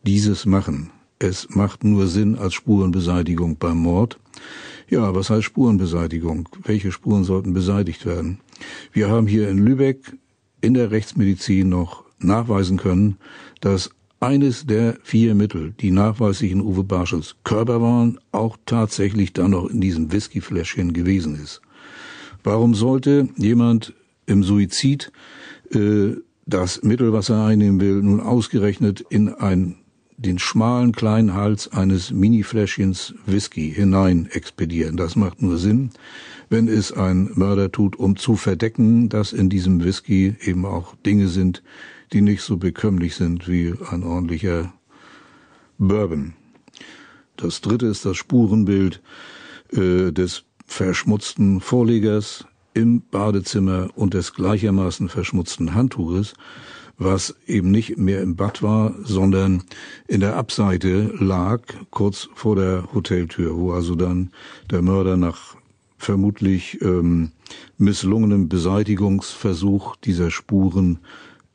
dieses 0.07 0.47
machen. 0.47 0.91
Es 1.19 1.49
macht 1.51 1.83
nur 1.83 2.07
Sinn 2.07 2.37
als 2.37 2.55
Spurenbeseitigung 2.55 3.57
beim 3.57 3.79
Mord. 3.79 4.21
Ja, 4.89 5.15
was 5.15 5.31
heißt 5.31 5.45
Spurenbeseitigung? 5.45 6.49
Welche 6.63 6.93
Spuren 6.93 7.25
sollten 7.25 7.55
beseitigt 7.55 8.07
werden? 8.07 8.39
Wir 8.93 9.09
haben 9.09 9.27
hier 9.27 9.49
in 9.49 9.59
Lübeck 9.59 10.17
in 10.61 10.75
der 10.75 10.93
Rechtsmedizin 10.93 11.69
noch 11.69 12.05
nachweisen 12.21 12.77
können, 12.77 13.17
dass 13.61 13.91
eines 14.21 14.67
der 14.67 14.97
vier 15.03 15.35
Mittel, 15.35 15.75
die 15.81 15.91
nachweislich 15.91 16.53
in 16.53 16.63
Uwe 16.63 16.85
Barschels 16.85 17.37
Körper 17.45 17.81
waren, 17.81 18.19
auch 18.33 18.57
tatsächlich 18.67 19.33
dann 19.33 19.51
noch 19.51 19.69
in 19.69 19.81
diesem 19.81 20.13
Whiskyfläschchen 20.13 20.93
gewesen 20.93 21.35
ist. 21.43 21.61
Warum 22.43 22.75
sollte 22.75 23.29
jemand 23.37 23.95
im 24.27 24.43
Suizid 24.43 25.13
äh, 25.73 26.13
das 26.47 26.83
Mittel, 26.83 27.13
was 27.13 27.29
er 27.29 27.45
einnehmen 27.45 27.81
will, 27.81 28.03
nun 28.03 28.21
ausgerechnet 28.21 29.05
in 29.09 29.29
ein 29.29 29.77
den 30.19 30.39
schmalen 30.39 30.93
kleinen 30.93 31.35
Hals 31.35 31.71
eines 31.73 32.11
Minifläschchens 32.11 33.15
Whisky 33.27 33.71
hinein 33.71 34.29
expedieren. 34.31 34.97
Das 34.97 35.15
macht 35.15 35.43
nur 35.43 35.59
Sinn, 35.59 35.91
wenn 36.49 36.69
es 36.69 36.93
ein 36.93 37.31
Mörder 37.35 37.71
tut, 37.71 37.97
um 37.97 38.17
zu 38.17 38.37
verdecken, 38.37 39.09
dass 39.09 39.33
in 39.33 39.51
diesem 39.51 39.85
Whisky 39.85 40.35
eben 40.41 40.65
auch 40.65 40.95
Dinge 41.05 41.29
sind, 41.29 41.63
die 42.13 42.21
nicht 42.21 42.43
so 42.43 42.57
bekömmlich 42.57 43.15
sind 43.17 43.49
wie 43.49 43.75
ein 43.91 44.03
ordentlicher 44.03 44.73
Bourbon. 45.79 46.35
Das 47.37 47.61
dritte 47.61 47.87
ist 47.87 48.05
das 48.05 48.17
Spurenbild 48.17 49.03
äh, 49.73 50.11
des 50.13 50.45
verschmutzten 50.67 51.61
Vorlegers 51.61 52.47
im 52.75 53.03
Badezimmer 53.11 53.89
und 53.95 54.15
des 54.15 54.35
gleichermaßen 54.35 55.09
verschmutzten 55.09 55.75
Handtuches, 55.75 56.35
was 56.99 57.35
eben 57.47 57.71
nicht 57.71 57.99
mehr 57.99 58.23
im 58.23 58.37
Bad 58.37 58.63
war, 58.63 58.95
sondern 59.03 59.65
in 60.09 60.21
der 60.21 60.37
Abseite 60.37 61.13
lag, 61.19 61.63
kurz 61.91 62.29
vor 62.35 62.57
der 62.57 62.89
Hoteltür, 62.95 63.57
wo 63.57 63.73
also 63.73 63.95
dann 63.95 64.31
der 64.71 64.83
Mörder 64.83 65.17
nach 65.17 65.57
vermutlich 65.99 66.81
ähm, 66.83 67.33
misslungenem 67.79 68.49
Beseitigungsversuch 68.49 69.97
dieser 69.97 70.31
Spuren 70.31 70.99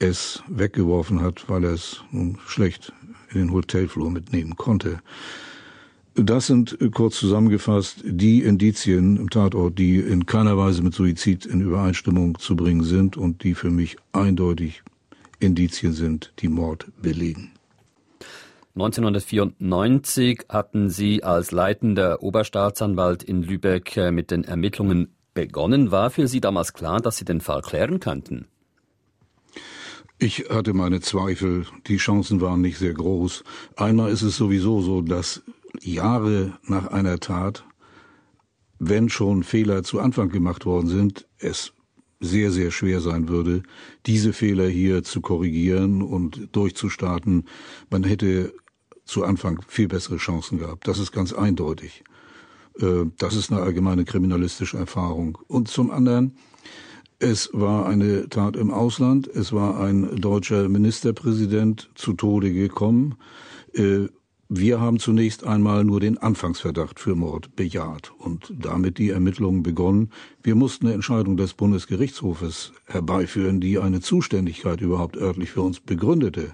es 0.01 0.43
weggeworfen 0.48 1.22
hat, 1.22 1.48
weil 1.48 1.63
er 1.63 1.74
es 1.74 2.03
nun 2.12 2.39
schlecht 2.48 2.91
in 3.31 3.39
den 3.39 3.51
Hotelflur 3.53 4.10
mitnehmen 4.10 4.55
konnte. 4.55 5.00
Das 6.15 6.48
sind 6.48 6.79
äh, 6.81 6.89
kurz 6.89 7.17
zusammengefasst 7.17 8.01
die 8.03 8.41
Indizien 8.41 9.15
im 9.15 9.29
Tatort, 9.29 9.77
die 9.77 10.00
in 10.00 10.25
keiner 10.25 10.58
Weise 10.58 10.81
mit 10.84 10.93
Suizid 10.93 11.46
in 11.46 11.62
Übereinstimmung 11.62 12.38
zu 12.38 12.55
bringen 12.55 12.84
sind 12.84 13.15
und 13.15 13.43
die 13.43 13.53
für 13.53 13.70
mich 13.70 13.96
eindeutig 14.12 14.84
Indizien 15.39 15.93
sind, 15.93 16.34
die 16.39 16.50
Mord 16.50 16.88
belegen. 17.01 17.51
1994 18.75 20.46
hatten 20.50 20.89
Sie 20.89 21.24
als 21.24 21.51
leitender 21.51 22.24
Oberstaatsanwalt 22.24 23.24
in 23.24 23.43
Lübeck 23.43 23.96
äh, 23.98 24.12
mit 24.12 24.31
den 24.31 24.43
Ermittlungen 24.43 25.13
begonnen. 25.34 25.91
War 25.91 26.10
für 26.10 26.27
Sie 26.27 26.41
damals 26.41 26.74
klar, 26.74 27.00
dass 27.01 27.17
Sie 27.17 27.25
den 27.25 27.41
Fall 27.41 27.62
klären 27.62 28.00
könnten? 28.00 28.48
Ich 30.24 30.51
hatte 30.51 30.75
meine 30.75 31.01
Zweifel. 31.01 31.66
Die 31.88 31.98
Chancen 31.98 32.42
waren 32.42 32.62
nicht 32.62 32.78
sehr 32.78 32.94
groß. 32.94 33.44
Einmal 33.75 34.12
ist 34.12 34.22
es 34.22 34.38
sowieso 34.38 34.80
so, 34.84 35.01
dass 35.01 35.42
Jahre 35.82 36.60
nach 36.68 36.92
einer 36.92 37.20
Tat, 37.20 37.66
wenn 38.78 39.10
schon 39.10 39.42
Fehler 39.42 39.82
zu 39.82 40.00
Anfang 40.00 40.30
gemacht 40.30 40.68
worden 40.68 40.90
sind, 40.90 41.28
es 41.40 41.74
sehr, 42.20 42.51
sehr 42.51 42.70
schwer 42.70 43.01
sein 43.01 43.30
würde, 43.30 43.63
diese 44.06 44.32
Fehler 44.32 44.68
hier 44.68 45.01
zu 45.01 45.22
korrigieren 45.22 46.04
und 46.04 46.50
durchzustarten. 46.51 47.48
Man 47.90 48.04
hätte 48.04 48.54
zu 49.06 49.24
Anfang 49.24 49.63
viel 49.68 49.88
bessere 49.88 50.18
Chancen 50.18 50.60
gehabt. 50.60 50.88
Das 50.88 51.00
ist 51.00 51.12
ganz 51.12 51.34
eindeutig. 51.34 52.04
Äh, 52.80 53.06
das 53.18 53.36
ist 53.36 53.51
eine 53.51 53.63
allgemeine 53.63 54.06
kriminalistische 54.06 54.78
Erfahrung. 54.78 55.40
Und 55.48 55.68
zum 55.68 55.90
anderen, 55.90 56.38
es 57.22 57.51
war 57.54 57.86
eine 57.86 58.30
Tat 58.30 58.56
im 58.56 58.72
Ausland. 58.72 59.28
Es 59.28 59.54
war 59.54 59.80
ein 59.80 60.16
deutscher 60.20 60.68
Ministerpräsident 60.68 61.90
zu 61.94 62.13
Tode 62.13 62.51
gekommen. 62.51 63.16
Äh, 63.74 64.08
wir 64.50 64.82
haben 64.82 65.00
zunächst 65.00 65.46
einmal 65.46 65.86
nur 65.86 66.00
den 66.00 66.18
Anfangsverdacht 66.18 67.00
für 67.00 67.16
Mord 67.16 67.56
bejaht 67.56 68.12
und 68.18 68.51
damit 68.60 68.98
die 68.98 69.12
Ermittlungen 69.12 69.63
begonnen. 69.63 70.10
Wir 70.44 70.56
mussten 70.56 70.88
eine 70.88 70.96
Entscheidung 70.96 71.38
des 71.38 71.54
Bundesgerichtshofes 71.54 72.74
herbeiführen, 72.86 73.62
die 73.62 73.78
eine 73.78 74.01
Zuständigkeit 74.01 74.82
überhaupt 74.82 75.16
örtlich 75.16 75.51
für 75.51 75.62
uns 75.62 75.80
begründete. 75.80 76.51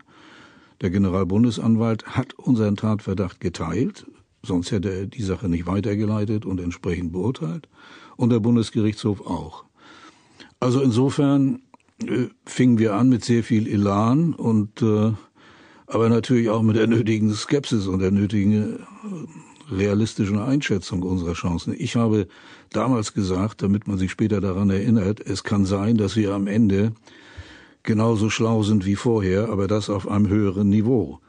Der 0.81 0.91
Generalbundesanwalt 0.91 2.05
hat 2.05 2.33
unseren 2.35 2.75
Tatverdacht 2.75 3.39
geteilt, 3.39 4.05
sonst 4.43 4.71
hätte 4.71 4.91
er 4.91 5.05
die 5.07 5.23
Sache 5.23 5.49
nicht 5.49 5.65
weitergeleitet 5.65 6.45
und 6.45 6.59
entsprechend 6.59 7.13
beurteilt, 7.13 7.67
und 8.17 8.31
der 8.31 8.41
Bundesgerichtshof 8.41 9.21
auch. 9.25 9.66
Also 10.59 10.81
insofern 10.81 11.61
äh, 12.01 12.27
fingen 12.45 12.79
wir 12.79 12.95
an 12.95 13.09
mit 13.09 13.23
sehr 13.23 13.43
viel 13.43 13.67
Elan 13.67 14.33
und 14.33 14.81
äh, 14.81 15.13
aber 15.87 16.09
natürlich 16.09 16.49
auch 16.49 16.61
mit 16.63 16.75
der 16.75 16.87
nötigen 16.87 17.33
Skepsis 17.33 17.87
und 17.87 17.99
der 17.99 18.11
nötigen 18.11 18.79
äh, 18.79 19.73
realistischen 19.73 20.39
Einschätzung 20.39 21.03
unserer 21.03 21.33
Chancen. 21.33 21.73
Ich 21.77 21.95
habe 21.95 22.27
damals 22.71 23.13
gesagt, 23.13 23.61
damit 23.61 23.87
man 23.87 23.97
sich 23.97 24.11
später 24.11 24.41
daran 24.41 24.69
erinnert, 24.69 25.19
es 25.21 25.43
kann 25.43 25.65
sein, 25.65 25.97
dass 25.97 26.15
wir 26.15 26.33
am 26.33 26.47
Ende 26.47 26.93
genauso 27.83 28.29
schlau 28.29 28.63
sind 28.63 28.85
wie 28.85 28.95
vorher, 28.95 29.49
aber 29.49 29.67
das 29.67 29.89
auf 29.89 30.07
einem 30.07 30.27
höheren 30.27 30.69
Niveau, 30.69 31.19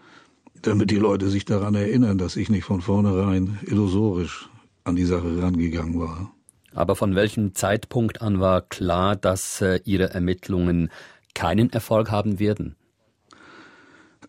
damit 0.63 0.91
die 0.91 0.97
Leute 0.97 1.29
sich 1.29 1.45
daran 1.45 1.75
erinnern, 1.75 2.19
dass 2.19 2.37
ich 2.37 2.49
nicht 2.49 2.65
von 2.65 2.81
vornherein 2.81 3.59
illusorisch 3.67 4.49
an 4.85 4.97
die 4.97 5.05
Sache 5.05 5.41
rangegangen 5.41 6.01
war. 6.01 6.33
Aber 6.75 6.97
von 6.97 7.15
welchem 7.15 7.55
Zeitpunkt 7.55 8.23
an 8.23 8.41
war 8.41 8.63
klar, 8.63 9.17
dass 9.17 9.61
äh, 9.61 9.81
Ihre 9.85 10.11
Ermittlungen 10.11 10.91
keinen 11.35 11.71
Erfolg 11.71 12.11
haben 12.11 12.39
werden? 12.39 12.77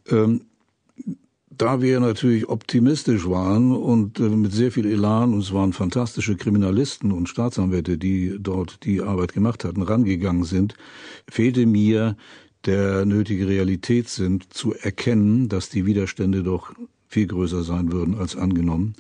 Ähm, 0.08 0.42
da 1.50 1.82
wir 1.82 2.00
natürlich 2.00 2.48
optimistisch 2.48 3.28
waren 3.28 3.74
und 3.76 4.20
äh, 4.20 4.30
mit 4.30 4.54
sehr 4.54 4.72
viel 4.72 4.86
Elan, 4.86 5.34
und 5.34 5.40
es 5.40 5.54
waren 5.54 5.74
fantastische 5.74 6.38
Kriminalisten 6.38 7.12
und 7.12 7.28
Staatsanwälte, 7.28 7.98
die 7.98 8.38
dort 8.40 8.86
die 8.86 9.02
Arbeit 9.02 9.34
gemacht 9.34 9.66
hatten, 9.66 9.82
rangegangen 9.82 10.46
sind, 10.46 10.76
fehlte 11.30 11.66
mir 11.66 12.16
der 12.66 13.06
nötige 13.06 13.48
Realitätssinn 13.48 14.42
zu 14.50 14.74
erkennen, 14.74 15.50
dass 15.50 15.70
die 15.70 15.86
Widerstände 15.86 16.44
doch 16.44 16.74
viel 17.08 17.28
größer 17.28 17.64
sein 17.64 17.92
würden 17.92 18.16
als 18.16 18.36
angenommen. 18.36 18.96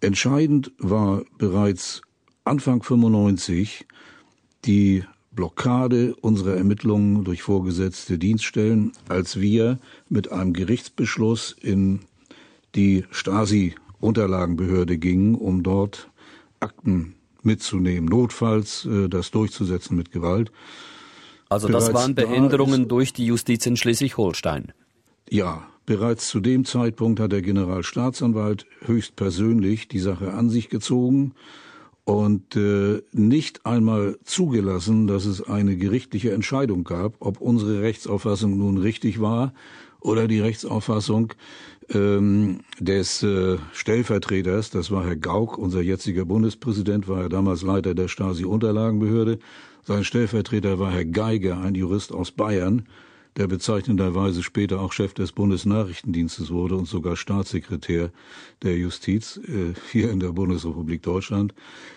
Entscheidend 0.00 0.72
war 0.78 1.22
bereits 1.38 2.02
Anfang 2.48 2.82
95 2.82 3.86
die 4.64 5.04
Blockade 5.32 6.16
unserer 6.20 6.56
Ermittlungen 6.56 7.22
durch 7.24 7.42
vorgesetzte 7.42 8.18
Dienststellen, 8.18 8.92
als 9.08 9.38
wir 9.38 9.78
mit 10.08 10.32
einem 10.32 10.52
Gerichtsbeschluss 10.52 11.54
in 11.60 12.00
die 12.74 13.04
Stasi-Unterlagenbehörde 13.10 14.98
gingen, 14.98 15.34
um 15.34 15.62
dort 15.62 16.10
Akten 16.58 17.14
mitzunehmen, 17.42 18.08
notfalls 18.08 18.84
äh, 18.86 19.08
das 19.08 19.30
durchzusetzen 19.30 19.96
mit 19.96 20.10
Gewalt. 20.10 20.50
Also 21.48 21.68
das 21.68 21.86
bereits 21.86 21.94
waren 21.94 22.14
Behinderungen 22.14 22.82
da 22.82 22.88
durch 22.88 23.12
die 23.12 23.26
Justiz 23.26 23.64
in 23.66 23.76
Schleswig-Holstein. 23.76 24.72
Ja, 25.30 25.68
bereits 25.86 26.28
zu 26.28 26.40
dem 26.40 26.64
Zeitpunkt 26.64 27.20
hat 27.20 27.32
der 27.32 27.42
Generalstaatsanwalt 27.42 28.66
höchstpersönlich 28.84 29.88
die 29.88 30.00
Sache 30.00 30.34
an 30.34 30.50
sich 30.50 30.68
gezogen 30.68 31.34
und 32.08 32.56
äh, 32.56 33.02
nicht 33.12 33.66
einmal 33.66 34.16
zugelassen, 34.24 35.06
dass 35.06 35.26
es 35.26 35.42
eine 35.42 35.76
gerichtliche 35.76 36.32
Entscheidung 36.32 36.84
gab, 36.84 37.16
ob 37.20 37.38
unsere 37.38 37.82
Rechtsauffassung 37.82 38.56
nun 38.56 38.78
richtig 38.78 39.20
war 39.20 39.52
oder 40.00 40.26
die 40.26 40.40
Rechtsauffassung 40.40 41.34
ähm, 41.90 42.60
des 42.80 43.22
äh, 43.22 43.58
Stellvertreters, 43.74 44.70
das 44.70 44.90
war 44.90 45.04
Herr 45.04 45.16
Gauck, 45.16 45.58
unser 45.58 45.82
jetziger 45.82 46.24
Bundespräsident, 46.24 47.08
war 47.08 47.20
ja 47.20 47.28
damals 47.28 47.60
Leiter 47.60 47.94
der 47.94 48.08
Stasi-Unterlagenbehörde. 48.08 49.38
Sein 49.84 50.02
Stellvertreter 50.02 50.78
war 50.78 50.90
Herr 50.90 51.04
Geiger, 51.04 51.60
ein 51.60 51.74
Jurist 51.74 52.12
aus 52.12 52.30
Bayern, 52.30 52.86
der 53.36 53.46
bezeichnenderweise 53.46 54.42
später 54.42 54.80
auch 54.80 54.92
Chef 54.92 55.14
des 55.14 55.32
Bundesnachrichtendienstes 55.32 56.50
wurde 56.50 56.76
und 56.76 56.86
sogar 56.86 57.16
Staatssekretär 57.16 58.10
der 58.62 58.76
Justiz 58.76 59.36
äh, 59.36 59.74
hier 59.92 60.10
in 60.10 60.20
der 60.20 60.32
Bundesrepublik 60.32 61.02
Deutschland, 61.02 61.54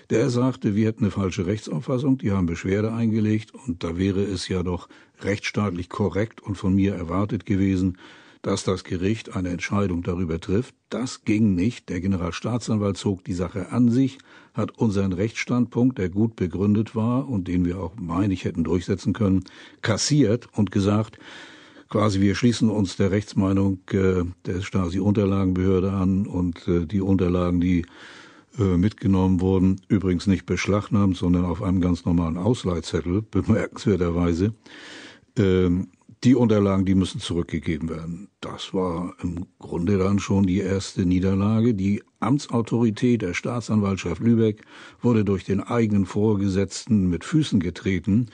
der 0.10 0.30
sagte, 0.30 0.76
wir 0.76 0.88
hätten 0.88 1.06
eine 1.06 1.12
falsche 1.12 1.46
Rechtsauffassung, 1.46 2.18
die 2.18 2.32
haben 2.32 2.46
Beschwerde 2.46 2.94
eingelegt 2.94 3.54
und 3.54 3.84
da 3.84 3.98
wäre 3.98 4.22
es 4.22 4.48
ja 4.48 4.64
doch 4.64 4.90
rechtsstaatlich 5.22 5.90
korrekt 5.90 6.42
und 6.42 6.56
von 6.56 6.76
mir 6.76 6.96
erwartet 6.96 7.46
gewesen, 7.46 7.98
dass 8.42 8.64
das 8.64 8.84
Gericht 8.84 9.36
eine 9.36 9.50
Entscheidung 9.50 10.04
darüber 10.04 10.40
trifft. 10.40 10.74
Das 10.90 11.24
ging 11.26 11.54
nicht. 11.54 11.90
Der 11.90 12.02
Generalstaatsanwalt 12.02 12.98
zog 12.98 13.24
die 13.24 13.34
Sache 13.34 13.72
an 13.72 13.90
sich, 13.90 14.18
hat 14.54 14.78
unseren 14.78 15.14
Rechtsstandpunkt, 15.14 15.98
der 15.98 16.10
gut 16.10 16.36
begründet 16.36 16.96
war 16.96 17.30
und 17.30 17.48
den 17.48 17.66
wir 17.66 17.80
auch, 17.80 17.94
meine 18.00 18.34
ich, 18.34 18.46
hätten 18.46 18.64
durchsetzen 18.64 19.14
können, 19.14 19.44
kassiert 19.82 20.48
und 20.54 20.72
gesagt, 20.72 21.20
quasi 21.90 22.20
wir 22.22 22.36
schließen 22.36 22.70
uns 22.70 22.96
der 22.98 23.12
Rechtsmeinung 23.12 23.80
äh, 23.92 24.24
der 24.46 24.62
Stasi-Unterlagenbehörde 24.62 25.92
an 25.92 26.26
und 26.26 26.68
äh, 26.68 26.86
die 26.88 27.02
Unterlagen, 27.02 27.62
die 27.62 27.86
äh, 28.58 28.78
mitgenommen 28.78 29.40
wurden, 29.40 29.82
übrigens 29.88 30.28
nicht 30.28 30.46
beschlagnahmt, 30.46 31.16
sondern 31.16 31.46
auf 31.46 31.62
einem 31.62 31.80
ganz 31.80 32.06
normalen 32.06 32.38
Ausleihzettel, 32.38 33.22
bemerkenswerterweise. 33.32 34.54
Ähm, 35.38 35.88
die 36.24 36.36
Unterlagen, 36.36 36.86
die 36.86 36.96
müssen 36.96 37.20
zurückgegeben 37.20 37.90
werden. 37.90 38.30
Das 38.42 38.74
war 38.74 39.16
im 39.24 39.48
Grunde 39.60 39.98
dann 39.98 40.20
schon 40.20 40.46
die 40.46 40.60
erste 40.60 41.06
Niederlage. 41.06 41.74
Die 41.74 42.04
Amtsautorität 42.20 43.24
der 43.24 43.34
Staatsanwaltschaft 43.34 44.22
Lübeck 44.22 44.64
wurde 45.02 45.26
durch 45.26 45.44
den 45.46 45.62
eigenen 45.62 46.06
Vorgesetzten 46.06 47.10
mit 47.10 47.24
Füßen 47.24 47.60
getreten. 47.60 48.28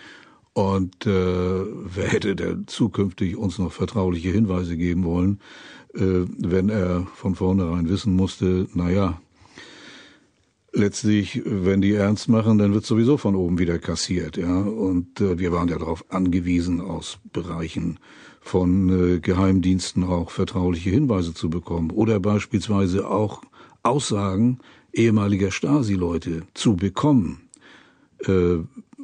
Und 0.53 1.05
äh, 1.05 1.09
wer 1.11 2.07
hätte 2.07 2.35
denn 2.35 2.67
zukünftig 2.67 3.37
uns 3.37 3.59
noch 3.59 3.71
vertrauliche 3.71 4.31
Hinweise 4.31 4.75
geben 4.75 5.03
wollen, 5.03 5.39
äh, 5.93 6.25
wenn 6.39 6.69
er 6.69 7.07
von 7.13 7.35
vornherein 7.35 7.87
wissen 7.87 8.15
musste, 8.15 8.67
naja, 8.73 9.21
letztlich, 10.77 11.41
wenn 11.45 11.81
die 11.81 11.93
ernst 11.93 12.29
machen, 12.29 12.57
dann 12.57 12.73
wird 12.73 12.85
sowieso 12.85 13.17
von 13.17 13.35
oben 13.35 13.59
wieder 13.59 13.79
kassiert, 13.79 14.37
ja. 14.37 14.59
Und 14.59 15.19
äh, 15.19 15.39
wir 15.39 15.51
waren 15.51 15.67
ja 15.67 15.77
darauf 15.77 16.05
angewiesen, 16.09 16.81
aus 16.81 17.19
Bereichen 17.33 17.99
von 18.41 19.15
äh, 19.15 19.19
Geheimdiensten 19.19 20.03
auch 20.03 20.31
vertrauliche 20.31 20.89
Hinweise 20.89 21.33
zu 21.33 21.49
bekommen 21.49 21.91
oder 21.91 22.19
beispielsweise 22.19 23.09
auch 23.09 23.41
Aussagen 23.83 24.59
ehemaliger 24.93 25.51
Stasi-Leute 25.51 26.43
zu 26.53 26.75
bekommen. 26.75 27.49
Äh, 28.19 28.59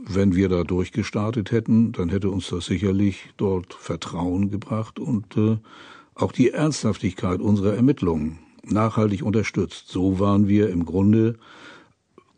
wenn 0.06 0.36
wir 0.36 0.50
da 0.50 0.64
durchgestartet 0.64 1.52
hätten, 1.52 1.94
dann 1.94 2.10
hätte 2.10 2.30
uns 2.30 2.50
das 2.50 2.66
sicherlich 2.66 3.30
dort 3.38 3.74
Vertrauen 3.74 4.50
gebracht 4.50 5.00
und 5.00 5.38
äh, 5.38 5.58
auch 6.16 6.32
die 6.32 6.52
Ernsthaftigkeit 6.52 7.40
unserer 7.40 7.76
Ermittlungen 7.76 8.40
nachhaltig 8.66 9.24
unterstützt. 9.24 9.88
So 9.88 10.20
waren 10.20 10.48
wir 10.48 10.70
im 10.70 10.86
Grunde 10.86 11.38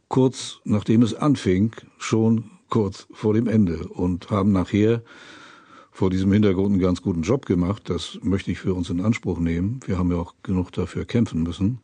kurz 0.08 0.60
nachdem 0.64 1.02
es 1.02 1.14
anfing, 1.14 1.76
schon 1.98 2.52
kurz 2.70 3.08
vor 3.12 3.34
dem 3.34 3.48
Ende 3.48 3.88
und 3.88 4.30
haben 4.30 4.52
nachher 4.52 5.02
vor 5.92 6.10
diesem 6.10 6.32
Hintergrund 6.34 6.74
einen 6.74 6.82
ganz 6.82 7.02
guten 7.02 7.22
Job 7.22 7.46
gemacht. 7.46 7.90
Das 7.90 8.20
möchte 8.22 8.52
ich 8.52 8.60
für 8.60 8.74
uns 8.74 8.90
in 8.90 9.00
Anspruch 9.02 9.40
nehmen. 9.40 9.80
Wir 9.86 9.98
haben 9.98 10.12
ja 10.12 10.18
auch 10.18 10.36
genug 10.44 10.72
dafür 10.72 11.06
kämpfen 11.06 11.44
müssen. 11.44 11.80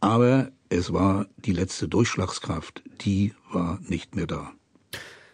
Aber 0.00 0.50
es 0.68 0.92
war 0.92 1.26
die 1.38 1.52
letzte 1.52 1.88
Durchschlagskraft, 1.88 2.82
die 3.00 3.32
war 3.50 3.80
nicht 3.88 4.14
mehr 4.14 4.26
da. 4.26 4.52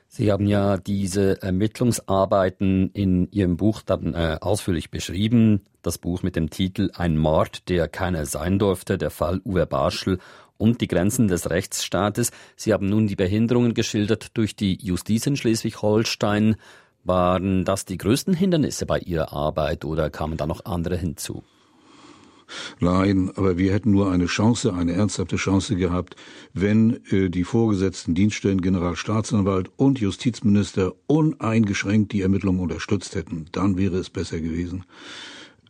Sie 0.07 0.31
haben 0.31 0.47
ja 0.47 0.77
diese 0.77 1.43
Ermittlungsarbeiten 1.43 2.91
in 2.93 3.29
Ihrem 3.33 3.57
Buch 3.57 3.83
dann 3.83 4.15
äh, 4.15 4.39
ausführlich 4.41 4.93
beschrieben. 4.93 5.63
Das 5.83 5.99
Buch 5.99 6.23
mit 6.23 6.37
dem 6.37 6.51
Titel 6.51 6.93
Ein 6.95 7.19
Mord, 7.19 7.69
der 7.69 7.89
keiner 7.89 8.25
sein 8.25 8.61
durfte, 8.61 8.97
der 8.97 9.11
Fall 9.11 9.41
Uwe 9.45 9.67
Barschel 9.67 10.21
und 10.59 10.81
die 10.81 10.89
Grenzen 10.89 11.29
des 11.29 11.51
Rechtsstaates. 11.51 12.31
Sie 12.57 12.73
haben 12.73 12.89
nun 12.89 13.07
die 13.07 13.17
Behinderungen 13.17 13.75
geschildert 13.75 14.37
durch 14.37 14.57
die 14.57 14.79
Justiz 14.81 15.27
in 15.27 15.37
Schleswig-Holstein. 15.37 16.57
Waren 17.05 17.65
das 17.65 17.85
die 17.85 17.99
größten 17.99 18.35
Hindernisse 18.35 18.87
bei 18.87 18.99
Ihrer 18.99 19.33
Arbeit 19.33 19.85
oder 19.85 20.09
kamen 20.11 20.37
da 20.37 20.47
noch 20.47 20.65
andere 20.65 20.97
hinzu? 20.97 21.43
Nein, 22.81 23.31
aber 23.37 23.57
wir 23.59 23.73
hätten 23.73 23.91
nur 23.91 24.11
eine 24.11 24.27
Chance, 24.27 24.75
eine 24.75 24.93
ernsthafte 24.93 25.37
Chance 25.37 25.77
gehabt, 25.77 26.17
wenn 26.53 27.01
äh, 27.11 27.31
die 27.31 27.45
vorgesetzten 27.45 28.15
Dienststellen 28.15 28.61
Generalstaatsanwalt 28.61 29.71
und 29.77 29.99
Justizminister 29.99 30.93
uneingeschränkt 31.07 32.13
die 32.13 32.23
Ermittlungen 32.23 32.61
unterstützt 32.61 33.15
hätten. 33.15 33.47
Dann 33.53 33.77
wäre 33.77 33.97
es 33.97 34.11
besser 34.11 34.41
gewesen. 34.41 34.85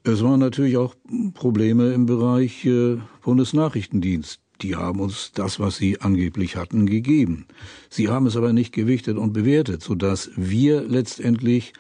Es 0.02 0.22
waren 0.22 0.40
natürlich 0.40 0.76
auch 0.76 0.94
Probleme 1.32 1.92
im 1.92 2.06
Bereich 2.06 2.64
äh, 2.66 2.98
Bundesnachrichtendienst. 3.22 4.43
Die 4.64 4.76
haben 4.76 5.00
uns 5.00 5.30
das, 5.34 5.60
was 5.60 5.76
sie 5.76 6.00
angeblich 6.00 6.56
hatten, 6.56 6.86
gegeben. 6.86 7.44
Sie 7.90 8.08
haben 8.08 8.24
es 8.24 8.34
aber 8.34 8.54
nicht 8.54 8.72
gewichtet 8.72 9.18
und 9.18 9.34
bewertet, 9.34 9.82
sodass 9.82 10.30
wir 10.36 10.80
letztendlich 10.80 11.74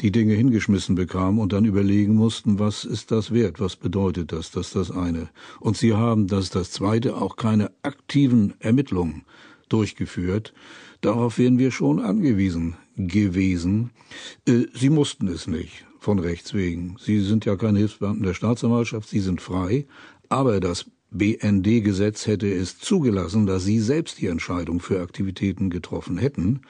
die 0.00 0.10
Dinge 0.10 0.34
hingeschmissen 0.34 0.96
bekamen 0.96 1.38
und 1.38 1.52
dann 1.52 1.64
überlegen 1.64 2.16
mussten, 2.16 2.58
was 2.58 2.84
ist 2.84 3.12
das 3.12 3.32
wert, 3.32 3.60
was 3.60 3.76
bedeutet 3.76 4.32
das, 4.32 4.50
das 4.50 4.66
ist 4.66 4.74
das 4.74 4.90
eine. 4.90 5.28
Und 5.60 5.76
sie 5.76 5.94
haben, 5.94 6.26
das 6.26 6.46
ist 6.46 6.56
das 6.56 6.72
zweite, 6.72 7.18
auch 7.18 7.36
keine 7.36 7.70
aktiven 7.82 8.54
Ermittlungen 8.58 9.22
durchgeführt. 9.68 10.52
Darauf 11.02 11.38
wären 11.38 11.58
wir 11.58 11.70
schon 11.70 12.00
angewiesen 12.00 12.74
gewesen. 12.96 13.90
Äh, 14.44 14.64
sie 14.74 14.90
mussten 14.90 15.28
es 15.28 15.46
nicht, 15.46 15.86
von 16.00 16.18
Rechts 16.18 16.52
wegen. 16.52 16.96
Sie 16.98 17.20
sind 17.20 17.44
ja 17.44 17.54
keine 17.54 17.78
Hilfsbeamten 17.78 18.24
der 18.24 18.34
Staatsanwaltschaft, 18.34 19.08
sie 19.08 19.20
sind 19.20 19.40
frei. 19.40 19.86
Aber 20.28 20.58
das 20.58 20.86
BND-Gesetz 21.14 22.26
hätte 22.26 22.52
es 22.52 22.78
zugelassen, 22.80 23.46
dass 23.46 23.64
sie 23.64 23.78
selbst 23.78 24.20
die 24.20 24.26
Entscheidung 24.26 24.80
für 24.80 25.00
Aktivitäten 25.00 25.70
getroffen 25.70 26.18
hätten 26.18 26.62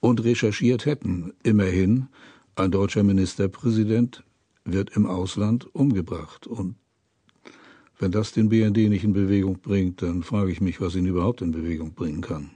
und 0.00 0.24
recherchiert 0.24 0.86
hätten. 0.86 1.34
Immerhin 1.42 2.08
ein 2.56 2.70
deutscher 2.70 3.02
Ministerpräsident 3.02 4.24
wird 4.64 4.96
im 4.96 5.04
Ausland 5.04 5.74
umgebracht. 5.74 6.46
Und 6.46 6.76
wenn 7.98 8.12
das 8.12 8.32
den 8.32 8.48
BND 8.48 8.88
nicht 8.88 9.04
in 9.04 9.12
Bewegung 9.12 9.58
bringt, 9.60 10.00
dann 10.00 10.22
frage 10.22 10.52
ich 10.52 10.62
mich, 10.62 10.80
was 10.80 10.96
ihn 10.96 11.06
überhaupt 11.06 11.42
in 11.42 11.52
Bewegung 11.52 11.92
bringen 11.92 12.22
kann. 12.22 12.50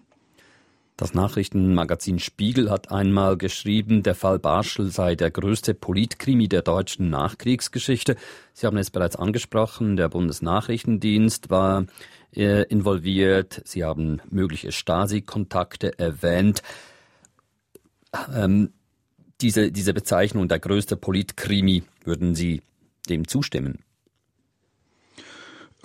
Das 0.96 1.12
Nachrichtenmagazin 1.12 2.18
Spiegel 2.18 2.70
hat 2.70 2.90
einmal 2.90 3.36
geschrieben, 3.36 4.02
der 4.02 4.14
Fall 4.14 4.38
Barschel 4.38 4.90
sei 4.90 5.14
der 5.14 5.30
größte 5.30 5.74
Politkrimi 5.74 6.48
der 6.48 6.62
deutschen 6.62 7.10
Nachkriegsgeschichte. 7.10 8.16
Sie 8.54 8.66
haben 8.66 8.78
es 8.78 8.90
bereits 8.90 9.14
angesprochen, 9.14 9.96
der 9.96 10.08
Bundesnachrichtendienst 10.08 11.50
war 11.50 11.84
äh, 12.34 12.62
involviert. 12.68 13.60
Sie 13.66 13.84
haben 13.84 14.22
mögliche 14.30 14.72
Stasi-Kontakte 14.72 15.98
erwähnt. 15.98 16.62
Ähm, 18.34 18.72
diese, 19.42 19.70
diese 19.70 19.92
Bezeichnung, 19.92 20.48
der 20.48 20.60
größte 20.60 20.96
Politkrimi, 20.96 21.82
würden 22.04 22.34
Sie 22.34 22.62
dem 23.10 23.28
zustimmen? 23.28 23.80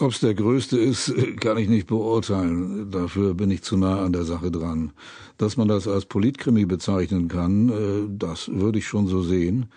Ob 0.02 0.14
es 0.14 0.20
der 0.20 0.34
größte 0.34 0.80
ist, 0.80 1.14
kann 1.40 1.60
ich 1.60 1.70
nicht 1.70 1.86
beurteilen. 1.86 2.90
Dafür 2.90 3.36
bin 3.36 3.52
ich 3.52 3.62
zu 3.62 3.78
nah 3.78 4.04
an 4.04 4.14
der 4.14 4.24
Sache 4.24 4.50
dran. 4.50 4.94
Dass 5.38 5.58
man 5.58 5.68
das 5.68 5.88
als 5.88 6.06
Politkrimi 6.06 6.66
bezeichnen 6.66 7.28
kann, 7.28 7.70
äh, 7.70 8.10
das 8.10 8.50
würde 8.50 8.80
ich 8.80 8.88
schon 8.88 9.06
so 9.06 9.22
sehen. 9.22 9.68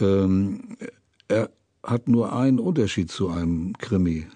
Ähm, 0.00 0.78
er 1.28 1.50
hat 1.82 2.08
nur 2.08 2.32
einen 2.32 2.58
Unterschied 2.58 3.10
zu 3.10 3.28
einem 3.28 3.74
Krimi. 3.76 4.26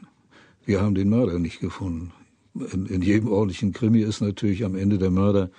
Wir 0.67 0.83
haben 0.83 0.95
den 0.95 1.09
Mörder 1.09 1.39
nicht 1.39 1.61
gefunden. 1.61 2.13
In, 2.55 2.85
in 2.85 3.01
jedem 3.01 3.29
ordentlichen 3.29 3.73
Krimi 3.73 4.03
ist 4.03 4.21
natürlich 4.21 4.67
am 4.67 4.75
Ende 4.75 4.99
der 4.99 5.11
Mörder 5.11 5.51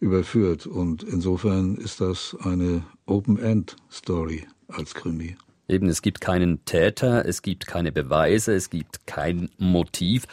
überführt. 0.00 0.66
Und 0.66 1.02
insofern 1.02 1.76
ist 1.76 2.02
das 2.02 2.36
eine 2.40 2.82
Open-End-Story 3.06 4.46
als 4.68 4.92
Krimi. 4.92 5.34
Eben, 5.68 5.88
es 5.88 6.02
gibt 6.02 6.20
keinen 6.20 6.64
Täter, 6.64 7.24
es 7.26 7.42
gibt 7.42 7.66
keine 7.66 7.90
Beweise, 7.90 8.54
es 8.54 8.68
gibt 8.70 9.06
kein 9.06 9.48
Motiv. 9.58 10.26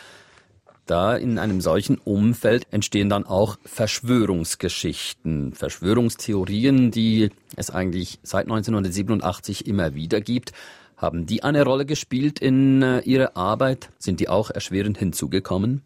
Da 0.85 1.15
in 1.15 1.37
einem 1.37 1.61
solchen 1.61 1.97
Umfeld 1.99 2.67
entstehen 2.71 3.09
dann 3.09 3.25
auch 3.25 3.57
Verschwörungsgeschichten, 3.63 5.53
Verschwörungstheorien, 5.53 6.91
die 6.91 7.29
es 7.55 7.69
eigentlich 7.69 8.19
seit 8.23 8.45
1987 8.47 9.67
immer 9.67 9.95
wieder 9.95 10.19
gibt. 10.19 10.51
Haben 10.97 11.25
die 11.25 11.43
eine 11.43 11.63
Rolle 11.63 11.85
gespielt 11.85 12.39
in 12.39 12.81
äh, 12.81 12.99
Ihrer 13.01 13.37
Arbeit? 13.37 13.89
Sind 13.99 14.19
die 14.19 14.27
auch 14.27 14.51
erschwerend 14.51 14.97
hinzugekommen? 14.97 15.81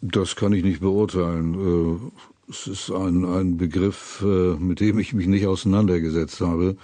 Das 0.00 0.34
kann 0.34 0.52
ich 0.52 0.64
nicht 0.64 0.80
beurteilen. 0.80 1.54
Äh, 1.54 2.50
es 2.50 2.66
ist 2.66 2.90
ein, 2.90 3.24
ein 3.24 3.56
Begriff, 3.58 4.24
äh, 4.24 4.54
mit 4.54 4.80
dem 4.80 4.98
ich 4.98 5.12
mich 5.12 5.26
nicht 5.26 5.46
auseinandergesetzt 5.46 6.40
habe. 6.40 6.76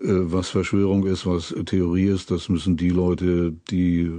Äh, 0.00 0.32
was 0.32 0.48
Verschwörung 0.48 1.06
ist, 1.06 1.26
was 1.26 1.54
Theorie 1.66 2.06
ist, 2.06 2.30
das 2.30 2.48
müssen 2.48 2.76
die 2.76 2.90
Leute, 2.90 3.52
die 3.70 4.10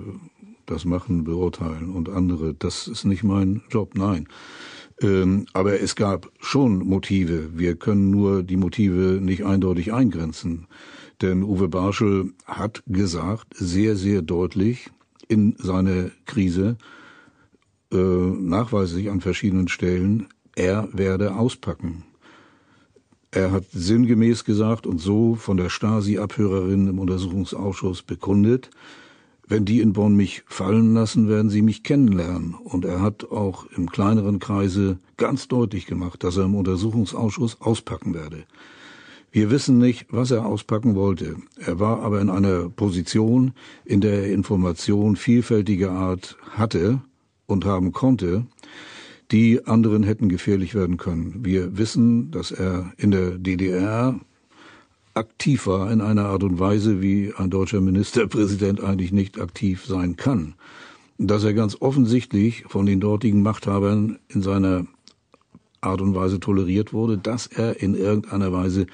das 0.66 0.86
machen, 0.86 1.24
beurteilen 1.24 1.90
und 1.90 2.10
andere. 2.10 2.54
Das 2.54 2.88
ist 2.88 3.06
nicht 3.06 3.24
mein 3.24 3.62
Job, 3.70 3.96
nein. 3.96 4.28
Ähm, 5.02 5.48
aber 5.54 5.82
es 5.82 5.96
gab 5.96 6.32
schon 6.40 6.80
Motive. 6.80 7.58
Wir 7.58 7.76
können 7.76 8.12
nur 8.12 8.44
die 8.44 8.58
Motive 8.58 9.20
nicht 9.22 9.46
eindeutig 9.46 9.94
eingrenzen. 9.94 10.68
Denn 11.22 11.44
Uwe 11.44 11.68
Barschel 11.68 12.34
hat 12.46 12.84
gesagt, 12.88 13.54
sehr, 13.56 13.96
sehr 13.96 14.22
deutlich 14.22 14.90
in 15.28 15.56
seiner 15.58 16.12
Krise, 16.26 16.78
äh, 17.92 17.98
nachweislich 17.98 19.10
an 19.10 19.22
verschiedenen 19.22 19.68
Stellen, 19.68 20.28
er 20.56 20.90
werde 20.94 21.36
auspacken. 21.36 22.04
Er 23.32 23.52
hat 23.52 23.64
sinngemäß 23.72 24.44
gesagt 24.44 24.86
und 24.86 25.00
so 25.00 25.36
von 25.36 25.56
der 25.56 25.70
Stasi-Abhörerin 25.70 26.88
im 26.88 27.00
Untersuchungsausschuss 27.00 28.02
bekundet, 28.02 28.70
wenn 29.48 29.66
die 29.66 29.82
in 29.82 29.94
Bonn 29.94 30.16
mich 30.16 30.44
fallen 30.48 30.94
lassen, 30.94 31.28
werden 31.28 31.50
sie 31.50 31.62
mich 31.62 31.84
kennenlernen. 31.84 32.54
Und 32.56 32.86
er 32.86 33.02
hat 33.02 33.32
auch 33.32 33.66
im 33.76 33.90
kleineren 33.90 34.40
Kreise 34.40 34.98
ganz 35.18 35.48
deutlich 35.50 35.86
gemacht, 35.86 36.24
dass 36.24 36.38
er 36.38 36.46
im 36.46 36.56
Untersuchungsausschuss 36.56 37.60
auspacken 37.60 38.14
werde. 38.14 38.44
Wir 39.32 39.50
wissen 39.50 39.78
nicht, 39.78 40.08
was 40.10 40.32
er 40.32 40.46
auspacken 40.46 40.96
wollte. 40.96 41.38
Er 41.58 41.80
war 41.80 42.02
aber 42.02 42.20
in 42.22 42.30
einer 42.30 42.70
Position, 42.70 43.54
in 43.86 44.02
der 44.02 44.24
er 44.24 44.34
Information 44.34 45.16
vielfältiger 45.16 45.92
Art 45.92 46.38
hatte 46.52 47.02
und 47.46 47.64
haben 47.66 47.94
konnte, 47.94 48.46
die 49.32 49.66
anderen 49.66 50.04
hätten 50.04 50.30
gefährlich 50.30 50.76
werden 50.76 50.98
können. 50.98 51.46
Wir 51.46 51.78
wissen, 51.78 52.32
dass 52.32 52.52
er 52.52 52.92
in 52.98 53.12
der 53.12 53.38
DDR 53.38 54.20
aktiv 55.14 55.68
war 55.68 55.92
in 55.92 56.02
einer 56.02 56.26
Art 56.26 56.44
und 56.44 56.60
Weise, 56.60 57.02
wie 57.02 57.34
ein 57.36 57.50
deutscher 57.50 57.82
Ministerpräsident 57.82 58.82
eigentlich 58.82 59.12
nicht 59.12 59.40
aktiv 59.40 59.86
sein 59.86 60.16
kann. 60.16 60.56
Dass 61.18 61.44
er 61.44 61.54
ganz 61.54 61.78
offensichtlich 61.80 62.64
von 62.68 62.86
den 62.86 63.00
dortigen 63.00 63.42
Machthabern 63.42 64.20
in 64.30 64.42
seiner 64.42 64.86
Art 65.82 66.02
und 66.02 66.16
Weise 66.16 66.40
toleriert 66.40 66.94
wurde, 66.94 67.18
dass 67.18 67.48
er 67.48 67.82
in 67.82 67.96
irgendeiner 67.96 68.54
Weise 68.54 68.88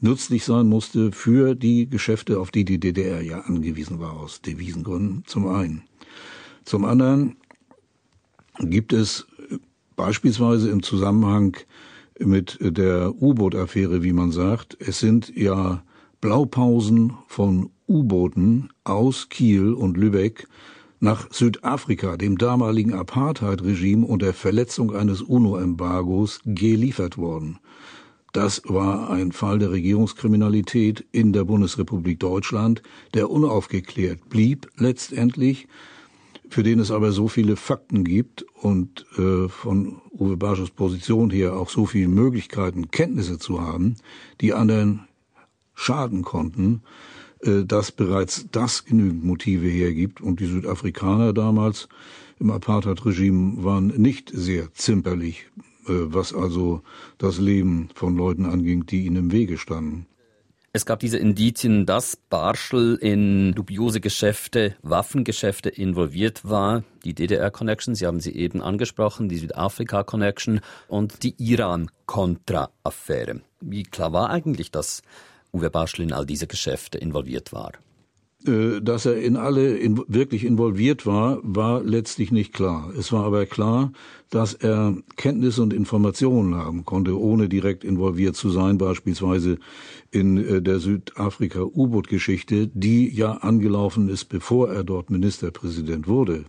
nützlich 0.00 0.44
sein 0.44 0.66
musste 0.66 1.12
für 1.12 1.54
die 1.54 1.88
Geschäfte, 1.88 2.40
auf 2.40 2.50
die 2.50 2.64
die 2.64 2.78
DDR 2.78 3.20
ja 3.20 3.40
angewiesen 3.40 4.00
war, 4.00 4.14
aus 4.14 4.40
Devisengründen 4.40 5.24
zum 5.26 5.46
einen. 5.48 5.82
Zum 6.64 6.84
anderen 6.84 7.36
gibt 8.58 8.92
es 8.92 9.26
beispielsweise 10.00 10.70
im 10.70 10.82
Zusammenhang 10.82 11.58
mit 12.18 12.56
der 12.62 13.14
U-Boot-Affäre, 13.20 14.02
wie 14.02 14.14
man 14.14 14.32
sagt, 14.32 14.78
es 14.80 14.98
sind 14.98 15.30
ja 15.36 15.82
Blaupausen 16.22 17.12
von 17.28 17.68
U-Booten 17.86 18.70
aus 18.82 19.28
Kiel 19.28 19.74
und 19.74 19.98
Lübeck 19.98 20.48
nach 21.00 21.30
Südafrika, 21.30 22.16
dem 22.16 22.38
damaligen 22.38 22.94
Apartheid-Regime 22.94 24.06
und 24.06 24.22
der 24.22 24.32
Verletzung 24.32 24.94
eines 24.96 25.20
UNO-Embargos 25.20 26.40
geliefert 26.46 27.18
worden. 27.18 27.58
Das 28.32 28.62
war 28.64 29.10
ein 29.10 29.32
Fall 29.32 29.58
der 29.58 29.70
Regierungskriminalität 29.70 31.04
in 31.12 31.34
der 31.34 31.44
Bundesrepublik 31.44 32.20
Deutschland, 32.20 32.82
der 33.12 33.28
unaufgeklärt 33.28 34.30
blieb 34.30 34.66
letztendlich, 34.78 35.68
für 36.50 36.62
den 36.62 36.80
es 36.80 36.90
aber 36.90 37.12
so 37.12 37.28
viele 37.28 37.56
Fakten 37.56 38.04
gibt 38.04 38.44
und 38.54 39.06
äh, 39.16 39.48
von 39.48 40.00
Uwe 40.10 40.36
Barsches 40.36 40.70
Position 40.70 41.30
her 41.30 41.54
auch 41.54 41.70
so 41.70 41.86
viele 41.86 42.08
Möglichkeiten, 42.08 42.90
Kenntnisse 42.90 43.38
zu 43.38 43.60
haben, 43.60 43.96
die 44.40 44.52
anderen 44.52 45.08
schaden 45.74 46.22
konnten, 46.22 46.82
äh, 47.40 47.64
dass 47.64 47.92
bereits 47.92 48.46
das 48.52 48.84
genügend 48.84 49.24
Motive 49.24 49.68
hergibt. 49.68 50.20
Und 50.20 50.40
die 50.40 50.46
Südafrikaner 50.46 51.32
damals 51.32 51.88
im 52.38 52.50
Apartheid-Regime 52.50 53.64
waren 53.64 53.88
nicht 53.88 54.30
sehr 54.34 54.72
zimperlich 54.74 55.46
äh, 55.86 56.12
was 56.12 56.34
also 56.34 56.82
das 57.18 57.38
Leben 57.38 57.88
von 57.94 58.16
Leuten 58.16 58.46
anging, 58.46 58.86
die 58.86 59.06
ihnen 59.06 59.16
im 59.16 59.32
Wege 59.32 59.58
standen. 59.58 60.06
Es 60.72 60.86
gab 60.86 61.00
diese 61.00 61.18
Indizien, 61.18 61.84
dass 61.84 62.14
Barschel 62.14 62.94
in 62.94 63.54
dubiose 63.54 64.00
Geschäfte, 64.00 64.76
Waffengeschäfte 64.82 65.68
involviert 65.68 66.48
war. 66.48 66.84
Die 67.04 67.12
DDR-Connection, 67.12 67.96
Sie 67.96 68.06
haben 68.06 68.20
sie 68.20 68.36
eben 68.36 68.62
angesprochen, 68.62 69.28
die 69.28 69.38
Südafrika-Connection 69.38 70.60
und 70.86 71.24
die 71.24 71.34
Iran-Contra-Affäre. 71.38 73.40
Wie 73.60 73.82
klar 73.82 74.12
war 74.12 74.30
eigentlich, 74.30 74.70
dass 74.70 75.02
Uwe 75.52 75.70
Barschel 75.70 76.04
in 76.04 76.12
all 76.12 76.24
diese 76.24 76.46
Geschäfte 76.46 76.98
involviert 76.98 77.52
war? 77.52 77.72
Äh, 78.46 78.80
dass 78.80 79.04
er 79.04 79.20
in 79.20 79.36
alle 79.36 79.76
in, 79.76 80.02
wirklich 80.08 80.44
involviert 80.44 81.04
war, 81.04 81.40
war 81.42 81.82
letztlich 81.82 82.32
nicht 82.32 82.54
klar. 82.54 82.90
Es 82.98 83.12
war 83.12 83.24
aber 83.24 83.44
klar, 83.44 83.92
dass 84.30 84.54
er 84.54 84.96
Kenntnisse 85.16 85.62
und 85.62 85.74
Informationen 85.74 86.54
haben 86.54 86.84
konnte, 86.84 87.18
ohne 87.18 87.48
direkt 87.48 87.84
involviert 87.84 88.36
zu 88.36 88.48
sein, 88.48 88.78
beispielsweise 88.78 89.58
in 90.10 90.38
äh, 90.38 90.62
der 90.62 90.78
Südafrika-U-Boot-Geschichte, 90.78 92.68
die 92.72 93.14
ja 93.14 93.32
angelaufen 93.32 94.08
ist, 94.08 94.26
bevor 94.26 94.70
er 94.70 94.84
dort 94.84 95.10
Ministerpräsident 95.10 96.08
wurde. 96.08 96.46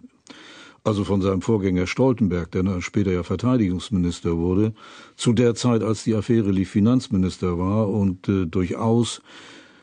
Also 0.83 1.03
von 1.03 1.21
seinem 1.21 1.41
Vorgänger 1.41 1.87
Stoltenberg, 1.87 2.51
der 2.51 2.63
dann 2.63 2.81
später 2.81 3.11
ja 3.11 3.23
Verteidigungsminister 3.23 4.37
wurde, 4.37 4.73
zu 5.15 5.33
der 5.33 5.55
Zeit, 5.55 5.83
als 5.83 6.05
die 6.05 6.15
Affäre 6.15 6.51
lief, 6.51 6.71
Finanzminister 6.71 7.59
war 7.59 7.89
und 7.89 8.29
äh, 8.29 8.45
durchaus 8.45 9.21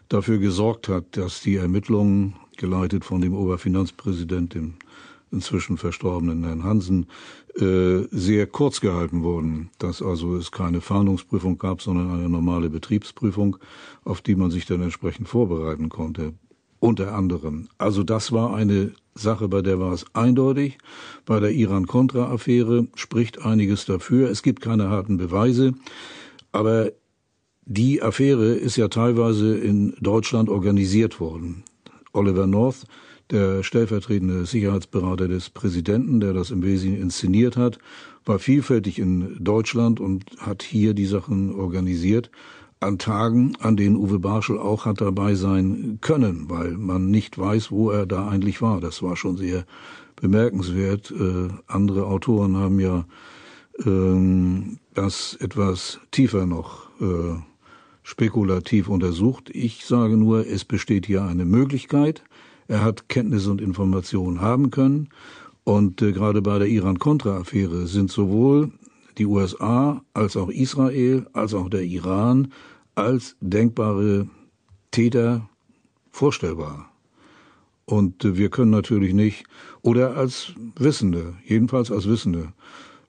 dafür 0.08 0.38
gesorgt 0.38 0.88
hat, 0.88 1.16
dass 1.16 1.40
die 1.42 1.56
Ermittlungen, 1.56 2.34
geleitet 2.56 3.04
von 3.04 3.20
dem 3.20 3.34
Oberfinanzpräsidenten, 3.34 4.74
inzwischen 5.30 5.76
verstorbenen 5.76 6.44
Herrn 6.44 6.64
Hansen, 6.64 7.06
äh, 7.56 8.06
sehr 8.10 8.46
kurz 8.46 8.80
gehalten 8.80 9.22
wurden, 9.22 9.70
dass 9.78 10.02
also 10.02 10.36
es 10.36 10.50
keine 10.50 10.80
Fahndungsprüfung 10.80 11.58
gab, 11.58 11.82
sondern 11.82 12.10
eine 12.10 12.28
normale 12.28 12.70
Betriebsprüfung, 12.70 13.56
auf 14.04 14.20
die 14.20 14.36
man 14.36 14.50
sich 14.50 14.66
dann 14.66 14.82
entsprechend 14.82 15.28
vorbereiten 15.28 15.88
konnte. 15.88 16.34
Unter 16.80 17.14
anderem. 17.14 17.68
Also 17.76 18.04
das 18.04 18.30
war 18.30 18.54
eine 18.54 18.92
Sache, 19.14 19.48
bei 19.48 19.62
der 19.62 19.80
war 19.80 19.92
es 19.92 20.06
eindeutig. 20.14 20.78
Bei 21.26 21.40
der 21.40 21.50
Iran-Contra-Affäre 21.50 22.86
spricht 22.94 23.44
einiges 23.44 23.84
dafür. 23.84 24.30
Es 24.30 24.44
gibt 24.44 24.62
keine 24.62 24.88
harten 24.88 25.16
Beweise. 25.16 25.74
Aber 26.52 26.92
die 27.70 28.00
Affäre 28.00 28.54
ist 28.54 28.76
ja 28.76 28.88
teilweise 28.88 29.54
in 29.54 29.94
Deutschland 30.00 30.48
organisiert 30.48 31.20
worden. 31.20 31.64
Oliver 32.14 32.46
North, 32.46 32.87
der 33.31 33.62
stellvertretende 33.62 34.46
Sicherheitsberater 34.46 35.28
des 35.28 35.50
Präsidenten, 35.50 36.18
der 36.20 36.33
das 36.33 36.50
im 36.50 36.62
Wesentlichen 36.62 37.02
inszeniert 37.02 37.59
hat, 37.59 37.78
war 38.24 38.38
vielfältig 38.38 38.98
in 38.98 39.37
Deutschland 39.38 40.00
und 40.00 40.24
hat 40.38 40.62
hier 40.62 40.94
die 40.94 41.04
Sachen 41.04 41.54
organisiert 41.54 42.31
an 42.81 42.98
Tagen, 42.98 43.54
an 43.61 43.76
denen 43.76 43.96
Uwe 43.96 44.18
Barschel 44.18 44.59
auch 44.59 44.87
hat 44.87 45.02
dabei 45.02 45.35
sein 45.35 45.98
können, 46.00 46.48
weil 46.48 46.70
man 46.70 47.11
nicht 47.11 47.37
weiß, 47.37 47.70
wo 47.70 47.90
er 47.90 48.07
da 48.07 48.28
eigentlich 48.28 48.62
war. 48.62 48.81
Das 48.81 49.02
war 49.02 49.14
schon 49.14 49.37
sehr 49.37 49.66
bemerkenswert. 50.16 51.11
Äh, 51.11 51.48
andere 51.66 52.07
Autoren 52.07 52.57
haben 52.57 52.81
ja 52.81 53.04
ähm, 53.85 54.78
das 54.94 55.37
etwas 55.38 56.00
tiefer 56.12 56.46
noch 56.46 56.88
äh, 57.00 57.42
spekulativ 58.08 58.88
untersucht. 58.88 59.50
Ich 59.52 59.84
sage 59.84 60.16
nur, 60.16 60.46
es 60.46 60.64
besteht 60.64 61.04
hier 61.04 61.24
eine 61.24 61.44
Möglichkeit. 61.44 62.24
Er 62.66 62.82
hat 62.82 63.10
Kenntnisse 63.10 63.50
und 63.50 63.60
Informationen 63.60 64.40
haben 64.40 64.70
können. 64.70 65.10
Und 65.62 66.00
äh, 66.00 66.12
gerade 66.12 66.40
bei 66.40 66.58
der 66.58 66.68
Iran-Contra-Affäre 66.68 67.86
sind 67.86 68.10
sowohl 68.10 68.72
die 69.18 69.26
USA 69.26 70.02
als 70.14 70.38
auch 70.38 70.48
Israel 70.48 71.26
als 71.34 71.52
auch 71.52 71.68
der 71.68 71.82
Iran 71.82 72.50
als 72.94 73.36
denkbare 73.42 74.26
Täter 74.90 75.46
vorstellbar. 76.10 76.90
Und 77.84 78.24
äh, 78.24 78.38
wir 78.38 78.48
können 78.48 78.70
natürlich 78.70 79.12
nicht, 79.12 79.44
oder 79.82 80.16
als 80.16 80.54
Wissende, 80.76 81.34
jedenfalls 81.44 81.92
als 81.92 82.08
Wissende, 82.08 82.54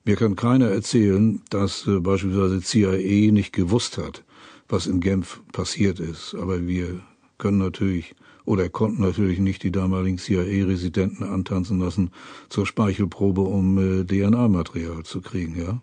mir 0.03 0.17
kann 0.17 0.35
keiner 0.35 0.67
erzählen, 0.67 1.41
dass 1.51 1.87
äh, 1.87 2.01
beispielsweise 2.01 2.59
CIA 2.59 3.31
nicht 3.31 3.53
gewusst 3.53 3.97
hat, 3.97 4.25
was 4.69 4.87
in 4.87 5.01
Genf 5.01 5.41
passiert 5.51 5.99
ist. 5.99 6.35
Aber 6.35 6.65
wir 6.65 7.01
können 7.37 7.57
natürlich 7.57 8.15
oder 8.45 8.67
konnten 8.69 9.03
natürlich 9.03 9.39
nicht 9.39 9.61
die 9.63 9.71
damaligen 9.71 10.17
CIA-Residenten 10.17 11.23
antanzen 11.23 11.79
lassen 11.79 12.11
zur 12.49 12.65
Speichelprobe, 12.65 13.41
um 13.41 13.77
äh, 13.77 14.05
DNA-Material 14.05 15.03
zu 15.03 15.21
kriegen, 15.21 15.59
ja. 15.59 15.81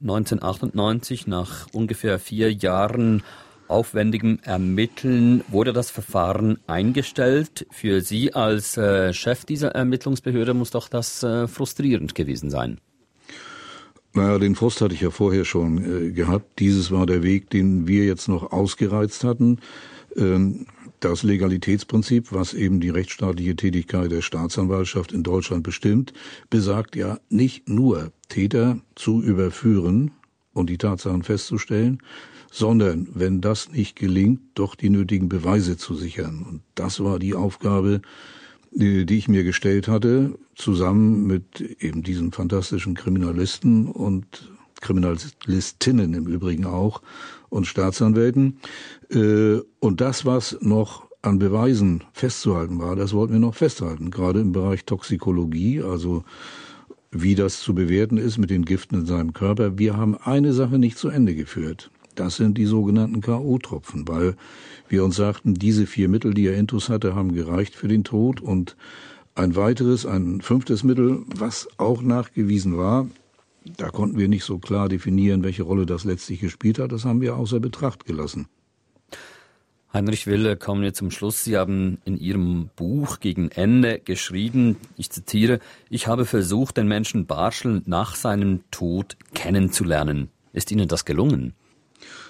1998, 0.00 1.26
nach 1.26 1.68
ungefähr 1.72 2.18
vier 2.18 2.52
Jahren 2.52 3.22
aufwendigem 3.68 4.38
Ermitteln, 4.42 5.42
wurde 5.48 5.72
das 5.72 5.90
Verfahren 5.90 6.58
eingestellt. 6.66 7.66
Für 7.70 8.00
Sie 8.00 8.34
als 8.34 8.76
äh, 8.76 9.12
Chef 9.12 9.44
dieser 9.44 9.70
Ermittlungsbehörde 9.70 10.54
muss 10.54 10.70
doch 10.70 10.88
das 10.88 11.22
äh, 11.22 11.48
frustrierend 11.48 12.14
gewesen 12.14 12.50
sein. 12.50 12.80
Naja, 14.16 14.38
den 14.38 14.54
Frust 14.54 14.80
hatte 14.80 14.94
ich 14.94 15.02
ja 15.02 15.10
vorher 15.10 15.44
schon 15.44 16.08
äh, 16.08 16.10
gehabt. 16.10 16.58
Dieses 16.58 16.90
war 16.90 17.04
der 17.04 17.22
Weg, 17.22 17.50
den 17.50 17.86
wir 17.86 18.06
jetzt 18.06 18.28
noch 18.28 18.50
ausgereizt 18.50 19.24
hatten. 19.24 19.58
Ähm, 20.16 20.66
das 21.00 21.22
Legalitätsprinzip, 21.22 22.32
was 22.32 22.54
eben 22.54 22.80
die 22.80 22.88
rechtsstaatliche 22.88 23.54
Tätigkeit 23.54 24.10
der 24.10 24.22
Staatsanwaltschaft 24.22 25.12
in 25.12 25.22
Deutschland 25.22 25.62
bestimmt, 25.64 26.14
besagt 26.48 26.96
ja 26.96 27.18
nicht 27.28 27.68
nur 27.68 28.10
Täter 28.30 28.80
zu 28.94 29.22
überführen 29.22 30.12
und 30.54 30.70
die 30.70 30.78
Tatsachen 30.78 31.22
festzustellen, 31.22 32.02
sondern, 32.50 33.08
wenn 33.12 33.42
das 33.42 33.70
nicht 33.70 33.96
gelingt, 33.96 34.40
doch 34.54 34.76
die 34.76 34.88
nötigen 34.88 35.28
Beweise 35.28 35.76
zu 35.76 35.94
sichern. 35.94 36.42
Und 36.48 36.62
das 36.74 37.00
war 37.00 37.18
die 37.18 37.34
Aufgabe, 37.34 38.00
die, 38.76 39.06
die 39.06 39.18
ich 39.18 39.28
mir 39.28 39.42
gestellt 39.42 39.88
hatte, 39.88 40.38
zusammen 40.54 41.26
mit 41.26 41.60
eben 41.80 42.02
diesen 42.02 42.32
fantastischen 42.32 42.94
Kriminalisten 42.94 43.88
und 43.88 44.52
Kriminalistinnen 44.82 46.12
im 46.12 46.26
Übrigen 46.26 46.66
auch 46.66 47.00
und 47.48 47.66
Staatsanwälten. 47.66 48.58
Äh, 49.10 49.60
und 49.80 50.00
das, 50.00 50.26
was 50.26 50.58
noch 50.60 51.06
an 51.22 51.38
Beweisen 51.38 52.04
festzuhalten 52.12 52.78
war, 52.78 52.94
das 52.96 53.14
wollten 53.14 53.32
wir 53.32 53.40
noch 53.40 53.54
festhalten, 53.54 54.10
gerade 54.10 54.40
im 54.40 54.52
Bereich 54.52 54.84
Toxikologie, 54.84 55.82
also 55.82 56.24
wie 57.10 57.34
das 57.34 57.60
zu 57.60 57.74
bewerten 57.74 58.18
ist 58.18 58.36
mit 58.36 58.50
den 58.50 58.66
Giften 58.66 58.96
in 58.96 59.06
seinem 59.06 59.32
Körper. 59.32 59.78
Wir 59.78 59.96
haben 59.96 60.16
eine 60.16 60.52
Sache 60.52 60.78
nicht 60.78 60.98
zu 60.98 61.08
Ende 61.08 61.34
geführt. 61.34 61.90
Das 62.16 62.36
sind 62.36 62.58
die 62.58 62.66
sogenannten 62.66 63.20
K.O.-Tropfen, 63.20 64.08
weil 64.08 64.36
wir 64.88 65.04
uns 65.04 65.16
sagten, 65.16 65.54
diese 65.54 65.86
vier 65.86 66.08
Mittel, 66.08 66.34
die 66.34 66.46
er 66.46 66.56
intus 66.56 66.88
hatte, 66.88 67.14
haben 67.14 67.34
gereicht 67.34 67.74
für 67.74 67.88
den 67.88 68.04
Tod 68.04 68.40
und 68.40 68.76
ein 69.34 69.54
weiteres, 69.54 70.06
ein 70.06 70.40
fünftes 70.40 70.82
Mittel, 70.82 71.22
was 71.26 71.68
auch 71.76 72.02
nachgewiesen 72.02 72.76
war, 72.78 73.06
da 73.76 73.90
konnten 73.90 74.18
wir 74.18 74.28
nicht 74.28 74.44
so 74.44 74.58
klar 74.58 74.88
definieren, 74.88 75.42
welche 75.42 75.64
Rolle 75.64 75.86
das 75.86 76.04
letztlich 76.04 76.40
gespielt 76.40 76.78
hat. 76.78 76.92
Das 76.92 77.04
haben 77.04 77.20
wir 77.20 77.36
außer 77.36 77.60
Betracht 77.60 78.04
gelassen. 78.04 78.46
Heinrich 79.92 80.26
Wille, 80.26 80.56
kommen 80.56 80.82
wir 80.82 80.92
zum 80.92 81.10
Schluss. 81.10 81.42
Sie 81.42 81.56
haben 81.56 81.98
in 82.04 82.18
Ihrem 82.18 82.70
Buch 82.76 83.18
gegen 83.18 83.50
Ende 83.50 83.98
geschrieben, 83.98 84.76
ich 84.96 85.10
zitiere, 85.10 85.58
ich 85.88 86.06
habe 86.06 86.26
versucht, 86.26 86.76
den 86.76 86.86
Menschen 86.86 87.26
Barschel 87.26 87.82
nach 87.86 88.14
seinem 88.14 88.60
Tod 88.70 89.16
kennenzulernen. 89.34 90.28
Ist 90.52 90.70
Ihnen 90.70 90.88
das 90.88 91.04
gelungen? 91.04 91.54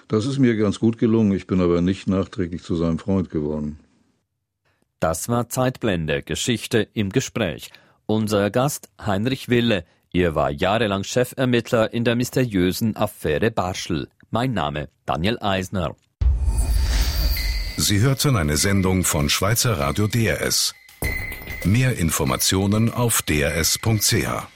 Das 0.09 0.25
ist 0.25 0.39
mir 0.39 0.57
ganz 0.57 0.79
gut 0.79 0.99
gelungen. 0.99 1.33
Ich 1.33 1.47
bin 1.47 1.61
aber 1.61 1.81
nicht 1.81 2.07
nachträglich 2.07 2.63
zu 2.63 2.77
seinem 2.77 2.99
Freund 2.99 3.31
geworden. 3.31 3.79
Das 5.01 5.29
war 5.29 5.49
Zeitblende, 5.49 6.23
Geschichte 6.23 6.89
im 6.95 7.11
Gespräch. 7.11 7.71
Unser 8.07 8.51
Gast 8.51 8.89
Heinrich 9.05 9.49
Wille. 9.49 9.85
Er 10.13 10.35
war 10.35 10.51
jahrelang 10.51 11.03
Chefermittler 11.03 11.93
in 11.93 12.05
der 12.05 12.17
mysteriösen 12.17 12.97
Affäre 12.97 13.51
Barschel. 13.51 14.09
Mein 14.31 14.55
Name 14.55 14.89
Daniel 15.05 15.39
Eisner. 15.41 15.95
Sie 17.77 18.01
hörten 18.01 18.37
eine 18.37 18.57
Sendung 18.57 19.05
von 19.05 19.29
Schweizer 19.29 19.79
Radio 19.79 20.07
DRS. 20.07 20.73
Mehr 21.65 21.99
Informationen 21.99 22.91
auf 22.91 23.23
drs.ch. 23.23 24.56